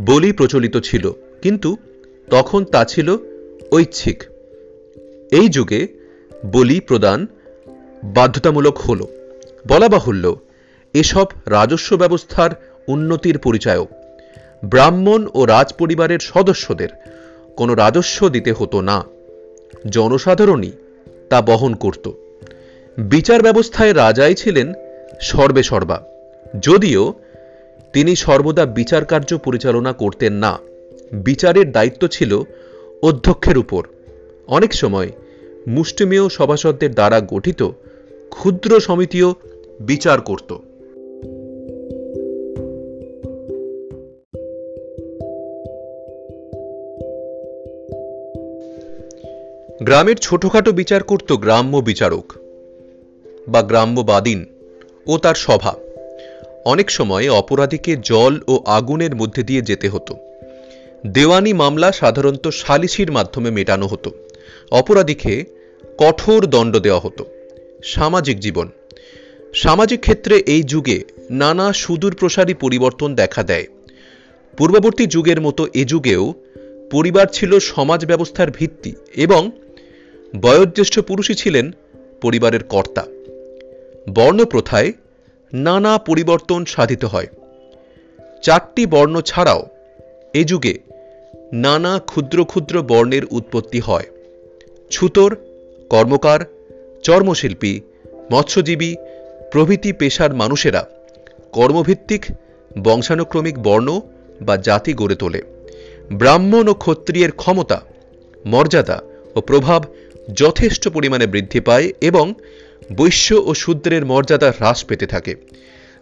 [0.00, 1.12] বলি প্রচলিত ছিল,
[1.42, 1.76] কিন্তু
[2.30, 3.16] তখন তা ছিল
[3.72, 4.24] ঐচ্ছিক।
[5.30, 5.86] এই যুগে
[6.46, 7.26] বলি প্রদান
[8.04, 9.04] বাধ্যতামূলক হল।
[9.68, 10.36] বলা বাহুল্য
[10.94, 12.50] এসব রাজস্ব ব্যবস্থার
[12.88, 13.88] উন্নতির পরিচায়ক।
[14.64, 16.88] ব্রাহ্মণ ও রাজপরিবারের সদস্যদের
[17.56, 19.04] কোনো রাজস্ব দিতে হতো না।
[19.90, 20.72] জনসাধারণই
[21.30, 22.10] তা বহন করত।
[22.98, 24.72] বিচার ব্যবস্থায় রাজাই ছিলেন
[25.20, 26.02] সর্বে সর্বা।
[26.60, 27.14] যদিও
[27.92, 30.58] তিনি সর্বদা বিচার কার্য পরিচালনা করতেন না।
[31.12, 32.42] বিচারের দায়িত্ব ছিল
[33.02, 33.86] অধ্যক্ষের উপর।
[34.46, 35.12] অনেক সময়
[35.68, 37.68] মুষ্টিমেয় সভাসদদের দ্বারা গঠিত
[38.30, 39.34] ক্ষুদ্র সমিতিও
[39.80, 40.56] বিচার করত।
[49.82, 52.32] গ্রামের ছোটখাটো বিচার করত গ্রাম্য বিচারক
[53.48, 54.46] বা গ্রাম্যবাদিন
[55.06, 55.74] ও তার সভা।
[56.64, 60.16] অনেক সময় অপরাধীকে জল ও আগুনের মধ্যে দিয়ে যেতে হতো।
[61.06, 64.10] দেওয়ানি মামলা সাধারণত সালিসির মাধ্যমে মেটানো হতো।
[64.70, 65.44] অপরাধীকে
[65.98, 67.26] কঠোর দণ্ড দেওয়া হতো।
[67.84, 68.68] সামাজিক জীবন।
[69.54, 73.66] সামাজিক ক্ষেত্রে এই যুগে নানা সুদূর প্রসারী পরিবর্তন দেখা দেয়।
[74.56, 76.34] পূর্ববর্তী যুগের মতো এ যুগেও
[76.92, 79.50] পরিবার ছিল সমাজ ব্যবস্থার ভিত্তি এবং
[80.36, 81.70] বয়োজ্যেষ্ঠ পুরুষই ছিলেন
[82.22, 83.06] পরিবারের কর্তা।
[84.14, 84.92] বর্ণপ্রথায়
[85.52, 87.26] নানা পরিবর্তন সাধিত হয়।
[88.42, 89.66] চারটি বর্ণ ছাড়াও
[90.34, 90.78] এ যুগে
[91.52, 94.04] নানা ক্ষুদ্র ক্ষুদ্র বর্ণের উৎপত্তি হয়।
[94.90, 95.36] ছুতর
[95.90, 96.40] কর্মকার,
[97.02, 97.80] চর্মশিল্পী,
[98.32, 98.94] মৎস্যজীবী,
[99.52, 100.88] প্রভৃতি পেশার মানুষেরা
[101.52, 102.24] কর্মভিত্তিক,
[102.82, 104.00] বংশানুক্রমিক বর্ণ
[104.40, 105.42] বা জাতি গড়ে তোলে।
[106.12, 107.80] ব্রাহ্মণ ও ক্ষত্রিয়ের ক্ষমতা,
[108.46, 109.02] মর্যাদা
[109.36, 109.84] ও প্রভাব
[110.34, 112.34] যথেষ্ট পরিমাণে বৃদ্ধি পায় এবং
[112.96, 115.34] বৈশ্য ও শূদ্রের মর্যাদা হ্রাস পেতে থাকে।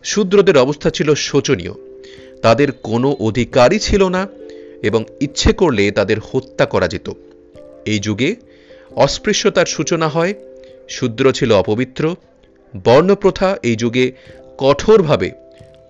[0.04, 1.72] শূদ্রদের অবস্থা ছিল শোচনীয়।
[2.42, 4.28] তাদের কোনো অধিকারই ছিল না
[4.82, 7.10] এবং ইচ্ছে করলে তাদের হত্যা করা যেত।
[7.86, 8.34] এই যুগে
[8.96, 10.34] অস্পৃশ্যতার সূচনা হয়,
[10.88, 12.16] শূদ্র ছিল অপবিত্র,
[12.84, 14.12] বর্ণপ্রথা এই যুগে
[14.58, 15.30] কঠোরভাবে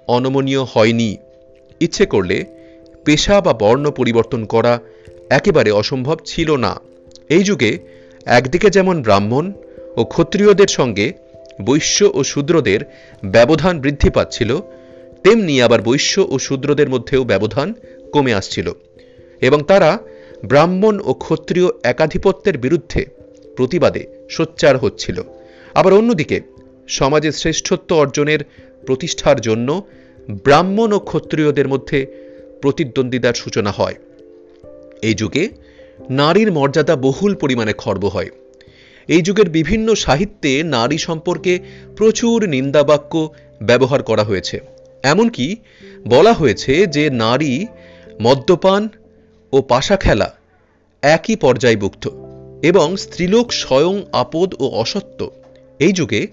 [0.07, 1.17] অনমনীয় হয়নি।
[1.81, 2.45] ইচ্ছে করলে
[3.05, 4.81] পেশা বা বর্ণ পরিবর্তন করা
[5.31, 6.81] একেবারে অসম্ভব ছিল না।
[7.29, 7.98] এই যুগে
[8.29, 9.53] একদিকে যেমন ব্রাহ্মণ
[9.97, 11.13] ও ক্ষত্রিয়দের সঙ্গে
[11.65, 12.81] বৈশ্য ও শূদ্রদের
[13.25, 14.61] ব্যবধান বৃদ্ধি পাচ্ছিল,
[15.23, 17.75] তেমনি আবার বৈশ্য ও শূদ্রদের মধ্যেও ব্যবধান
[18.13, 18.73] কমে আসছিল
[19.41, 19.99] এবং তারা
[20.45, 23.07] ব্রাহ্মণ ও ক্ষত্রিয় একাধিপত্যের বিরুদ্ধে
[23.57, 25.23] প্রতিবাদে সোচ্চার হচ্ছিল।
[25.75, 26.41] আবার অন্যদিকে
[26.89, 28.39] সমাজে শ্রেষ্ঠত্ব অর্জনের
[28.87, 29.83] প্রতিষ্ঠার জন্য
[30.45, 32.07] ব্রাহ্মণ ও ক্ষত্রিয়দের মধ্যে
[32.63, 33.95] প্রতিদ্বন্দ্বিতার সূচনা হয়।
[35.03, 35.49] এই যুগে
[36.11, 38.31] নারীর মর্যাদা বহুল পরিমাণে খর্ব হয়।
[39.09, 41.59] এই যুগের বিভিন্ন সাহিত্যে নারী সম্পর্কে
[41.97, 43.33] প্রচুর নিন্দাবাক্য
[43.63, 44.61] ব্যবহার করা হয়েছে।
[45.03, 45.57] এমনকি
[46.09, 47.67] বলা হয়েছে যে নারী
[48.23, 48.89] মদ্যপান
[49.53, 50.35] ও পাশা খেলা
[51.03, 52.09] একই পর্যায়ভুক্ত
[52.63, 55.31] এবং স্ত্রীলোক স্বয়ং আপদ ও অসত্য।
[55.79, 56.27] এই যুগে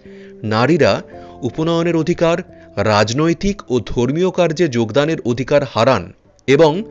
[0.44, 1.02] নারীরা
[1.42, 2.38] উপনয়নের অধিকার,
[2.78, 6.14] রাজনৈতিক ও ধর্মীয় কার্যে যোগদানের অধিকার হারান
[6.48, 6.84] এবং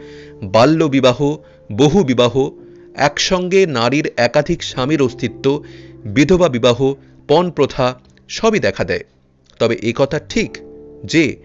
[0.43, 1.37] বাল্যবিবাহ
[1.72, 2.51] বহু বিবাহ
[2.95, 5.64] একসঙ্গে নারীর একাধিক স্বামীর অস্তিত্ব,
[6.05, 6.95] বিধবা বিবাহ,
[7.28, 9.01] পণ প্রথা সবই দেখা দেয়।
[9.59, 10.59] তবে এ কথা ঠিক
[11.05, 11.36] যে,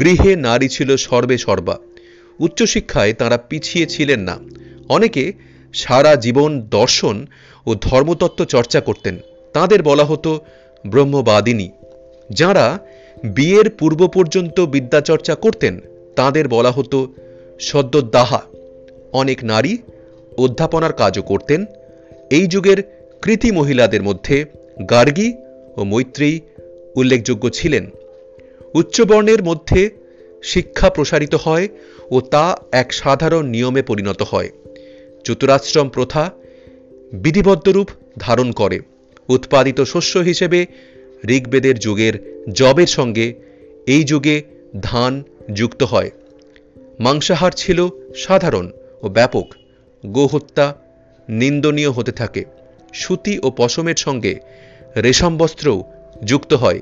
[0.00, 1.78] গৃহে নারী ছিল সর্বে সর্বা।
[2.38, 4.38] উচ্চশিক্ষায় তারা পিছিয়ে ছিলেন না।
[4.88, 5.32] অনেকে
[5.74, 7.26] সারা জীবন দর্শন
[7.66, 9.16] ও ধর্মতত্ত্ব চর্চা করতেন।
[9.52, 10.40] তাদের বলা হতো
[10.86, 11.68] ব্রহ্মবাদিনী।
[12.30, 12.78] যারা
[13.24, 15.80] বিয়ের পূর্ব পর্যন্ত বিদ্যাচর্চা করতেন,
[16.16, 17.14] তাদের বলা হতো
[17.60, 18.40] সদ্যদাহা
[19.12, 19.78] অনেক নারী
[20.38, 21.64] অধ্যাপনার কাজও করতেন।
[22.30, 22.80] এই যুগের
[23.22, 24.44] কৃতি মহিলাদের মধ্যে
[24.90, 25.32] গার্গী
[25.76, 26.40] ও মৈত্রেয়ী
[26.96, 27.90] উল্লেখযোগ্য ছিলেন।
[28.74, 29.90] উচ্চবর্ণের মধ্যে
[30.42, 31.68] শিক্ষা প্রসারিত হয়
[32.10, 34.50] ও তা এক সাধারণ নিয়মে পরিণত হয়।
[35.24, 36.30] চতুরাশ্রম প্রথা
[37.12, 38.78] বিধিবদ্ধ রূপ ধারণ করে।
[39.28, 40.66] উৎপাদিত শস্য হিসেবে
[41.28, 43.34] ঋগ্বেদের যুগের জবের সঙ্গে
[43.86, 44.42] এই যুগে
[44.82, 45.22] ধান
[45.54, 46.10] যুক্ত হয়।
[47.00, 48.66] মাংসাহার ছিল সাধারণ
[49.02, 49.46] ও ব্যাপক।
[50.06, 50.74] গোহত্যা
[51.28, 52.44] নিন্দনীয় হতে থাকে।
[52.92, 54.38] সুতি ও পশমের সঙ্গে
[54.96, 55.84] রেশম বস্ত্রও
[56.24, 56.80] যুক্ত হয়।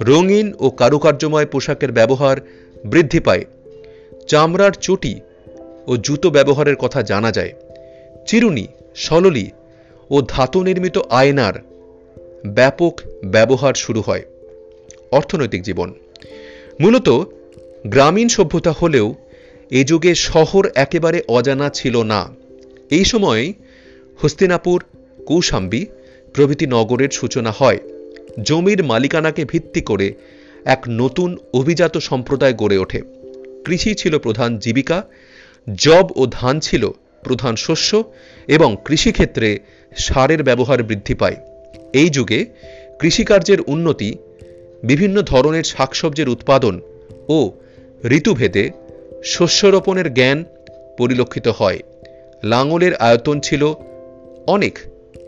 [0.00, 2.36] রঙিন ও কারুকার্যময় পোশাকের ব্যবহার
[2.86, 3.44] বৃদ্ধি পায়।
[4.28, 5.20] চামড়ার চটি
[5.86, 7.52] ও জুতো ব্যবহারের কথা জানা যায়।
[8.26, 9.50] চিরুনি, সললি
[10.10, 11.52] ও ধাতু নির্মিত আয়নার
[12.46, 14.22] ব্যাপক ব্যবহার শুরু হয়
[15.10, 15.94] অর্থনৈতিক জীবন।
[16.80, 17.08] মূলত
[17.86, 19.14] গ্রামীণ সভ্যতা হলেও
[19.70, 22.47] এ যুগে শহর একেবারে অজানা ছিল না।
[22.90, 23.52] এই সময়
[24.22, 24.84] হস্তিনাপুর,
[25.26, 25.84] কৌশাম্বী
[26.34, 27.78] প্রভৃতি নগরের সূচনা হয়।
[28.42, 30.14] জমির মালিকানাকে ভিত্তি করে
[30.64, 33.02] এক নতুন অভিজাত সম্প্রদায় গড়ে ওঠে।
[33.64, 35.04] কৃষি ছিল প্রধান জীবিকা,
[35.74, 36.90] জব ও ধান ছিল
[37.22, 38.12] প্রধান শস্য
[38.46, 39.58] এবং কৃষিক্ষেত্রে
[39.96, 41.36] সারের ব্যবহার বৃদ্ধি পায়।
[41.92, 42.46] এই যুগে
[43.00, 44.14] কৃষিকার্যের উন্নতি,
[44.82, 46.80] বিভিন্ন ধরনের শাকসবজির উৎপাদন
[47.28, 47.52] ও
[48.04, 48.70] ঋতুভেদে
[49.24, 50.44] শস্য রোপণের জ্ঞান
[50.98, 51.78] পরিলক্ষিত হয়।
[52.44, 53.72] লাঙলের আয়তন ছিল
[54.46, 54.78] অনেক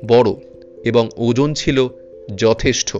[0.08, 0.30] বড়
[0.84, 1.88] এবং ওজন ছিল
[2.36, 2.96] যথেষ্ট।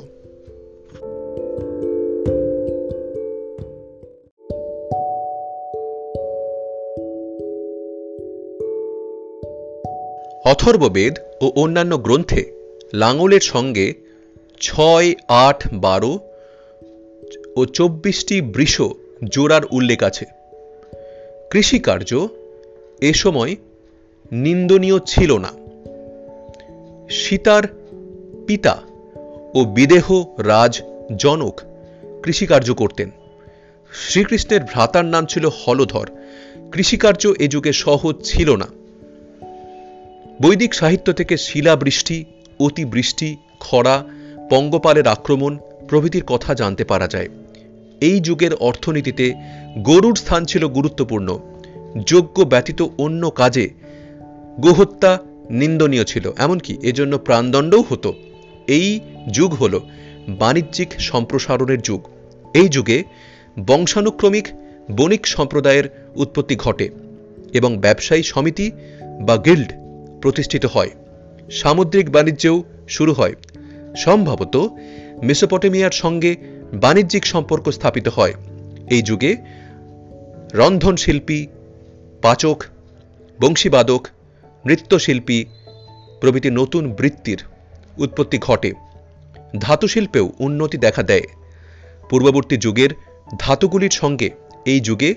[10.45, 12.45] অথর্ববেদ ও অন্যান্য গ্রন্থে
[12.95, 13.95] লাঙলের সঙ্গে
[14.61, 16.19] ছয়, আট, বারো
[17.57, 18.83] ও চব্বিশটি বৃষ
[19.25, 20.25] জোড়ার উল্লেখ আছে।
[21.51, 22.29] কৃষিকার্য
[23.01, 23.57] এ সময়
[24.33, 25.49] নিন্দনীয় ছিল না।
[27.11, 27.63] সীতার
[28.47, 28.79] পিতা
[29.55, 30.83] ও বিদেহ রাজ
[31.17, 31.61] জনক
[32.23, 33.11] কৃষিকার্য করতেন।
[33.93, 36.09] শ্রীকৃষ্ণের ভ্রাতার নাম ছিল হলধর।
[36.73, 38.67] কৃষিকার্য এ যুগে সহজ ছিল না।
[40.43, 42.25] বৈদিক সাহিত্য থেকে শিলাবৃষ্টি,
[42.61, 44.05] অতিবৃষ্টি, খরা,
[44.51, 45.59] পঙ্গপালের আক্রমণ
[45.89, 47.29] প্রভৃতির কথা জানতে পারা যায়।
[48.01, 49.35] এই যুগের অর্থনীতিতে
[49.79, 51.39] গরুর স্থান ছিল গুরুত্বপূর্ণ।
[52.07, 53.71] যোগ্য ব্যতীত অন্য কাজে
[54.61, 55.19] গোহত্যা
[55.51, 58.15] নিন্দনীয় ছিল, এমনকি এজন্য প্রাণদণ্ডও হতো।
[58.67, 59.01] এই
[59.33, 59.81] যুগ হল
[60.29, 62.09] বাণিজ্যিক সম্প্রসারণের যুগ।
[62.55, 63.05] এই যুগে
[63.67, 64.49] বংশানুক্রমিক
[64.91, 65.85] বণিক সম্প্রদায়ের
[66.17, 66.91] উৎপত্তি ঘটে
[67.53, 68.71] এবং ব্যবসায়ী সমিতি
[69.21, 69.73] বা গিল্ড
[70.23, 70.91] প্রতিষ্ঠিত হয়।
[71.51, 73.35] সামুদ্রিক বাণিজ্যও শুরু হয়।
[73.97, 74.71] সম্ভবত
[75.23, 76.37] মেসোপটেমিয়ার সঙ্গে
[76.75, 78.35] বাণিজ্যিক সম্পর্ক স্থাপিত হয়।
[78.91, 79.37] এই যুগে
[80.55, 81.47] রন্ধনশিল্পী,
[82.23, 82.65] পাচক,
[83.41, 84.07] বংশীবাদক
[84.67, 85.45] নৃত্যশিল্পী
[86.21, 87.45] প্রভৃতি নতুন বৃত্তির
[87.99, 88.73] উৎপত্তি ঘটে।
[89.59, 91.23] ধাতুশিল্পেও উন্নতি দেখা দেয়।
[92.11, 92.91] পূর্ববর্তী যুগের
[93.39, 94.31] ধাতুগুলির সঙ্গে
[94.65, 95.15] এই যুগে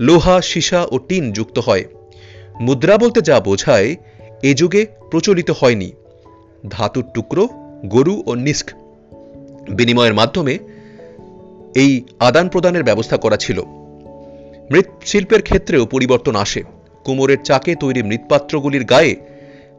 [0.00, 1.84] লোহা, সীসা ও টিন যুক্ত হয়।
[2.60, 3.96] মুদ্রা বলতে যা বোঝায়,
[4.42, 5.92] এ যুগে প্রচলিত হয়নি।
[6.68, 7.48] ধাতুর টুকরো,
[7.86, 8.70] গরু ও নিস্ক
[9.70, 10.58] বিনিময়ের মাধ্যমে
[11.74, 13.62] এই আদান প্রদানের ব্যবস্থা করা ছিল।
[14.70, 16.75] মৃৎশিল্পের ক্ষেত্রেও পরিবর্তন আসে।
[17.06, 19.16] কুমোরের চাকে তৈরি মৃৎপাত্রগুলির গায়ে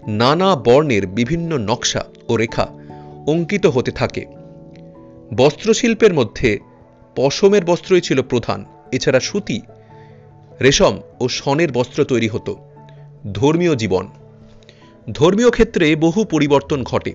[0.07, 2.67] নানা বর্ণের বিভিন্ন নকশা ও রেখা
[3.27, 4.25] অঙ্কিত হতে থাকে।
[5.37, 6.59] বস্ত্রশিল্পের মধ্যে
[7.15, 9.61] পশমের বস্ত্রই ছিল প্রধান, এছাড়া সুতি,
[10.61, 12.57] রেশম ও শনের বস্ত্র তৈরি হতো।
[13.33, 14.09] ধর্মীয় জীবন।
[15.11, 17.13] ধর্মীয় ক্ষেত্রে বহু পরিবর্তন ঘটে।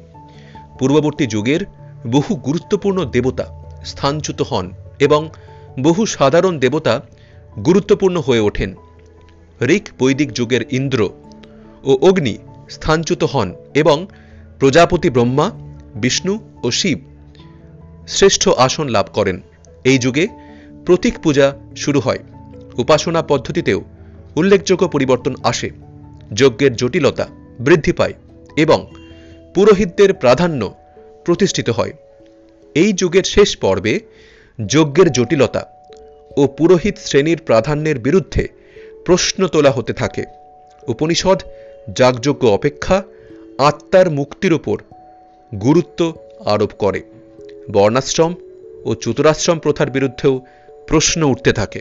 [0.79, 1.61] পূর্ববর্তী যুগের
[2.07, 3.47] বহু গুরুত্বপূর্ণ দেবতা
[3.85, 5.29] স্থানচ্যুত হন এবং
[5.81, 7.01] বহু সাধারণ দেবতা
[7.65, 8.75] গুরুত্বপূর্ণ হয়ে ওঠেন।
[9.61, 11.11] ঋক বৈদিক যুগের ইন্দ্র
[11.85, 12.39] ও অগ্নি
[12.71, 14.07] স্থানচ্যুত হন এবং
[14.59, 15.51] প্রজাপতি ব্রহ্মা,
[15.95, 16.99] বিষ্ণু ও শিব
[18.09, 19.41] শ্রেষ্ঠ আসন লাভ করেন।
[19.85, 20.29] এই যুগে
[20.87, 22.19] প্রতীক পূজা শুরু হয়।
[22.79, 23.85] উপাসনা পদ্ধতিতেও
[24.37, 25.71] উল্লেখযোগ্য পরিবর্তন আসে।
[26.35, 27.27] যজ্ঞের জটিলতা
[27.61, 28.15] বৃদ্ধি পায়
[28.57, 28.91] এবং
[29.55, 30.75] পুরোহিতদের প্রাধান্য
[31.25, 31.93] প্রতিষ্ঠিত হয়।
[32.75, 34.01] এই যুগের শেষ পর্বে
[34.67, 35.67] যজ্ঞের জটিলতা
[36.37, 38.62] ও পুরোহিত শ্রেণির প্রাধান্যের বিরুদ্ধে
[39.05, 40.25] প্রশ্ন তোলা হতে থাকে।
[40.89, 41.43] উপনিষদ,
[41.97, 43.03] যাগযজ্ঞ অপেক্ষা,
[43.59, 44.83] আত্মার মুক্তির ওপর
[45.61, 46.13] গুরুত্ব
[46.45, 47.03] আরোপ করে।
[47.73, 48.35] বর্ণাশ্রম
[48.85, 50.41] ও চতুরাশ্রম প্রথার বিরুদ্ধেও
[50.87, 51.81] প্রশ্ন উঠতে থাকে।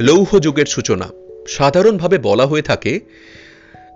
[0.00, 1.08] লৌহ যুগের সূচনা।
[1.48, 3.00] সাধারণভাবে বলা হয়ে থাকে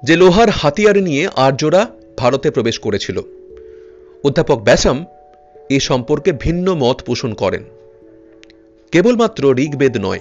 [0.02, 1.86] যে লোহার হাতিয়ার নিয়ে আর্যরা
[2.18, 3.20] ভারতে প্রবেশ করেছিল।
[4.24, 5.04] অধ্যাপক ব্যাসাম
[5.70, 7.64] এ সম্পর্কে ভিন্ন মত পোষণ করেন।
[8.92, 10.20] কেবলমাত্র ঋগ্বেদ নয়,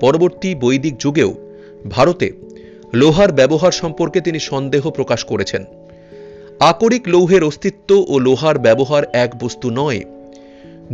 [0.00, 1.34] পরবর্তী বৈদিক যুগেও
[1.90, 2.32] ভারতে
[2.94, 5.64] লোহার ব্যবহার সম্পর্কে তিনি সন্দেহ প্রকাশ করেছেন।
[6.60, 10.04] আকরিক লৌহের অস্তিত্ব ও লোহার ব্যবহার এক বস্তু নয়,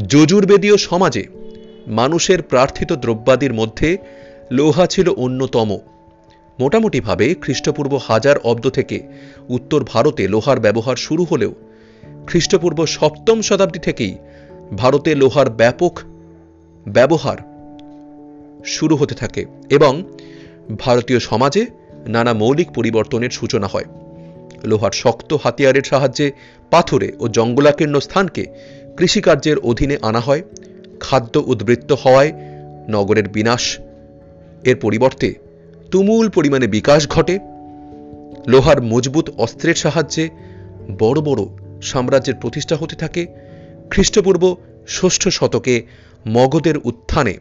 [0.08, 1.24] যজুর্বেদীয় সমাজে
[1.86, 3.96] মানুষের প্রার্থিত দ্রব্যাদির মধ্যে
[4.50, 5.78] লোহা ছিল অন্যতম।
[6.60, 9.02] মোটামুটিভাবে খ্রিস্টপূর্ব হাজার অব্দ থেকে
[9.48, 11.54] উত্তর ভারতে লোহার ব্যবহার শুরু হলেও
[12.26, 14.18] খ্রিস্টপূর্ব সপ্তম শতাব্দী থেকেই
[14.76, 16.00] ভারতে লোহার ব্যাপক
[16.88, 17.36] ব্যবহার
[18.64, 20.04] শুরু হতে থাকে এবং
[20.78, 21.66] ভারতীয় সমাজে
[22.06, 23.84] নানা মৌলিক পরিবর্তনের সূচনা হয়।
[24.64, 26.32] লোহার শক্ত হাতিয়ারের সাহায্যে
[26.70, 28.46] পাথরে ও জঙ্গলাকীর্ণ স্থানকে
[28.96, 30.42] কৃষিকার্যের অধীনে আনা হয়।
[31.00, 32.32] খাদ্য উদ্বৃত্ত হওয়ায়
[32.88, 33.78] নগরের বিনাশ
[34.64, 35.34] এর পরিবর্তে
[35.92, 37.38] তুমুল পরিমাণে বিকাশ ঘটে।
[38.46, 40.28] লোহার মজবুত অস্ত্রের সাহায্যে
[40.98, 41.42] বড় বড়
[41.82, 43.26] সাম্রাজ্যের প্রতিষ্ঠা হতে থাকে।
[43.90, 44.56] খ্রিস্টপূর্ব
[44.88, 45.86] ষষ্ঠ শতকে
[46.28, 47.34] মগধের উত্থানে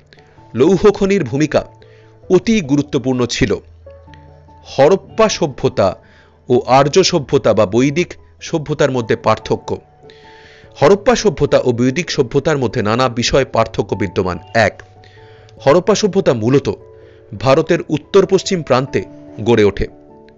[0.54, 1.66] লৌহখনির ভূমিকা
[2.30, 3.56] অতি গুরুত্বপূর্ণ ছিল।
[4.78, 5.95] হরপ্পা সভ্যতা
[6.49, 9.78] ও আর্য সভ্যতা বা বৈদিক সভ্যতার মধ্যে পার্থক্য।
[10.82, 14.82] হরপ্পা সভ্যতা ও বৈদিক সভ্যতার মধ্যে নানা বিষয় পার্থক্য বিদ্যমান। এক,
[15.66, 16.70] হরপ্পা সভ্যতা মূলত
[17.40, 19.04] ভারতের উত্তর পশ্চিম প্রান্তে
[19.44, 19.88] গড়ে ওঠে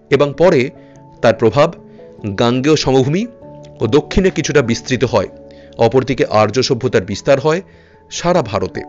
[0.10, 0.70] এবং পরে
[1.22, 1.74] তার প্রভাব
[2.40, 3.28] গাঙ্গেয় সমভূমি
[3.82, 5.28] ও দক্ষিণে কিছুটা বিস্তৃত হয়।
[5.78, 7.62] অপরদিকে আর্য সভ্যতার বিস্তার হয়
[8.12, 8.82] সারা ভারতে।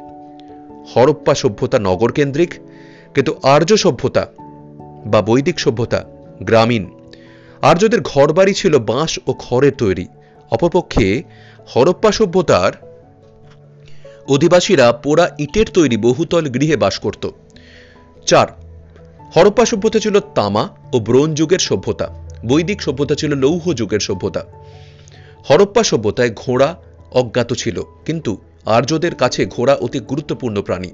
[0.95, 2.55] হরপ্পা সভ্যতা নগর কেন্দ্রিক,
[3.15, 4.27] কিন্তু আর্য সভ্যতা
[5.07, 6.05] বা বৈদিক সভ্যতা
[6.43, 6.91] গ্রামীণ।
[7.63, 10.09] আর্যদের ঘরবাড়ি ছিল বাঁশ ও খড়ের তৈরি।
[10.51, 11.23] অপরপক্ষে
[11.77, 12.73] হরপ্পা সভ্যতার
[14.29, 17.31] অধিবাসীরা পোড়া ইটের তৈরি বহুতল গৃহে বাস করত।
[18.27, 18.49] চার,
[19.35, 22.07] হরপ্পা সভ্যতা ছিল তামা ও ব্রোঞ্জ যুগের সভ্যতা,
[22.47, 24.43] বৈদিক সভ্যতা ছিল লৌহ যুগের সভ্যতা।
[25.49, 26.77] হরপ্পা সভ্যতায় ঘোড়া
[27.13, 28.33] অজ্ঞাত ছিল, কিন্তু
[28.67, 30.91] আর্যদের কাছে ঘোড়া অতি গুরুত্বপূর্ণ প্রাণী।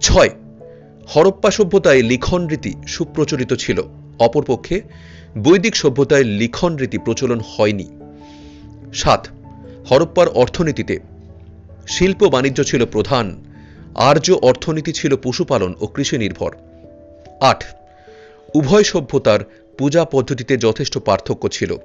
[0.00, 0.30] ছয়,
[1.08, 3.82] হরপ্পা সভ্যতায় লিখন রীতি সুপ্রচলিত ছিল,
[4.18, 4.80] অপরপক্ষে
[5.38, 7.86] বৈদিক সভ্যতায় লিখন রীতি প্রচলন হয়নি।
[8.94, 9.28] সাত,
[9.90, 10.98] হরপ্পার অর্থনীতিতে
[11.88, 13.26] শিল্প বাণিজ্য ছিল প্রধান
[13.94, 16.50] আর্য অর্থনীতি ছিল পশুপালন ও কৃষি নির্ভর।
[17.40, 17.64] আট,
[18.54, 19.40] উভয় সভ্যতার
[19.78, 21.76] পূজা পদ্ধতিতে যথেষ্ট পার্থক্য ছিল।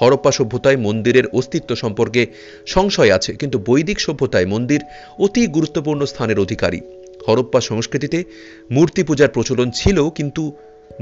[0.00, 2.26] হরপ্পা সভ্যতায় মন্দিরের অস্তিত্ব সম্পর্কে
[2.66, 4.80] সংশয় আছে, কিন্তু বৈদিক সভ্যতায় মন্দির
[5.18, 6.80] অতি গুরুত্বপূর্ণ স্থানের অধিকারী।
[7.28, 8.24] হরপ্পা সংস্কৃতিতে
[8.70, 10.56] মূর্তি পূজার প্রচলন ছিল, কিন্তু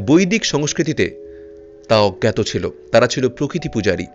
[0.06, 1.10] বৈদিক সংস্কৃতিতে
[1.88, 4.06] তা অজ্ঞাত ছিল। তারা ছিল প্রকৃতি পূজারী।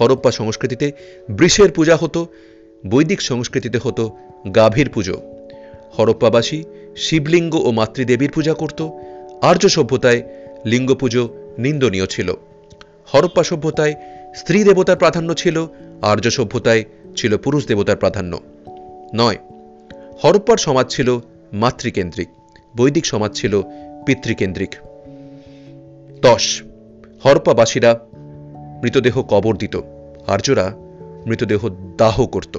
[0.00, 0.92] হরপ্পা সংস্কৃতিতে
[1.30, 2.26] বৃষের পূজা হতো,
[2.86, 4.16] বৈদিক সংস্কৃতিতে হতো
[4.54, 5.37] গাভীর পুজো।
[5.98, 6.64] হরপ্পাবাসী,
[6.96, 8.88] শিবলিঙ্গ ও মাতৃদেবীর পূজা করত।
[9.42, 10.22] আর্য সভ্যতায়
[10.66, 11.28] লিঙ্গ পুজো
[11.58, 12.32] নিন্দনীয় ছিল।
[13.14, 13.94] হরপ্পা সভ্যতায়
[14.34, 15.66] স্ত্রী দেবতার প্রাধান্য ছিল,
[16.02, 16.84] আর্য সভ্যতায়
[17.16, 18.40] ছিল পুরুষ দেবতার প্রাধান্য।
[19.14, 19.36] নয়,
[20.24, 21.18] হরপ্পার সমাজ ছিল
[21.52, 22.28] মাতৃকেন্দ্রিক,
[22.76, 23.62] বৈদিক সমাজ ছিল
[24.06, 24.74] পিতৃকেন্দ্রিক।
[26.22, 26.62] দশ,
[27.24, 27.98] হরপ্পাবাসীরা
[28.82, 29.76] মৃতদেহ কবর দিত,
[30.26, 30.72] আর্যরা
[31.26, 32.58] মৃতদেহ দাহ করত।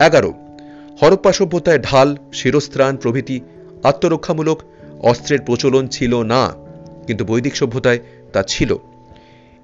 [0.00, 0.32] এগারো
[1.02, 3.36] হরপ্পা সভ্যতায় ঢাল, শিরস্ত্রাণ প্রভৃতি
[3.82, 4.58] আত্মরক্ষামূলক
[5.00, 6.42] অস্ত্রের প্রচলন ছিল না,
[7.06, 8.00] কিন্তু বৈদিক সভ্যতায়
[8.32, 8.70] তা ছিল।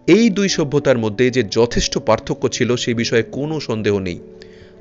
[0.09, 4.19] এই দুই সভ্যতার মধ্যে যে যথেষ্ট পার্থক্য ছিল সে বিষয়ে কোনো সন্দেহ নেই।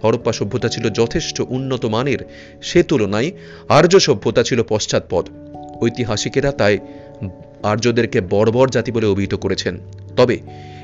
[0.03, 2.21] হরপ্পা সভ্যতা ছিল যথেষ্ট উন্নত মানের,
[2.61, 3.29] সে তুলনায়
[3.69, 5.25] আর্য সভ্যতা ছিল পশ্চাৎপদ।
[5.83, 6.75] ঐতিহাসিকেরা তাই
[7.71, 9.73] আর্যদেরকে বর্বর জাতি বলে অভিহিত করেছেন।
[10.17, 10.35] তবে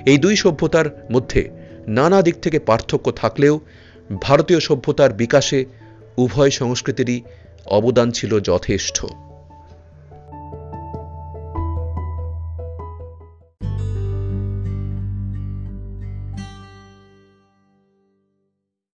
[0.05, 1.41] এই দুই সভ্যতার মধ্যে
[1.87, 3.55] নানা দিক থেকে পার্থক্য থাকলেও
[4.21, 5.59] ভারতীয় সভ্যতার বিকাশে
[6.17, 7.17] উভয় সংস্কৃতিরই
[7.67, 8.97] অবদান ছিল যথেষ্ট।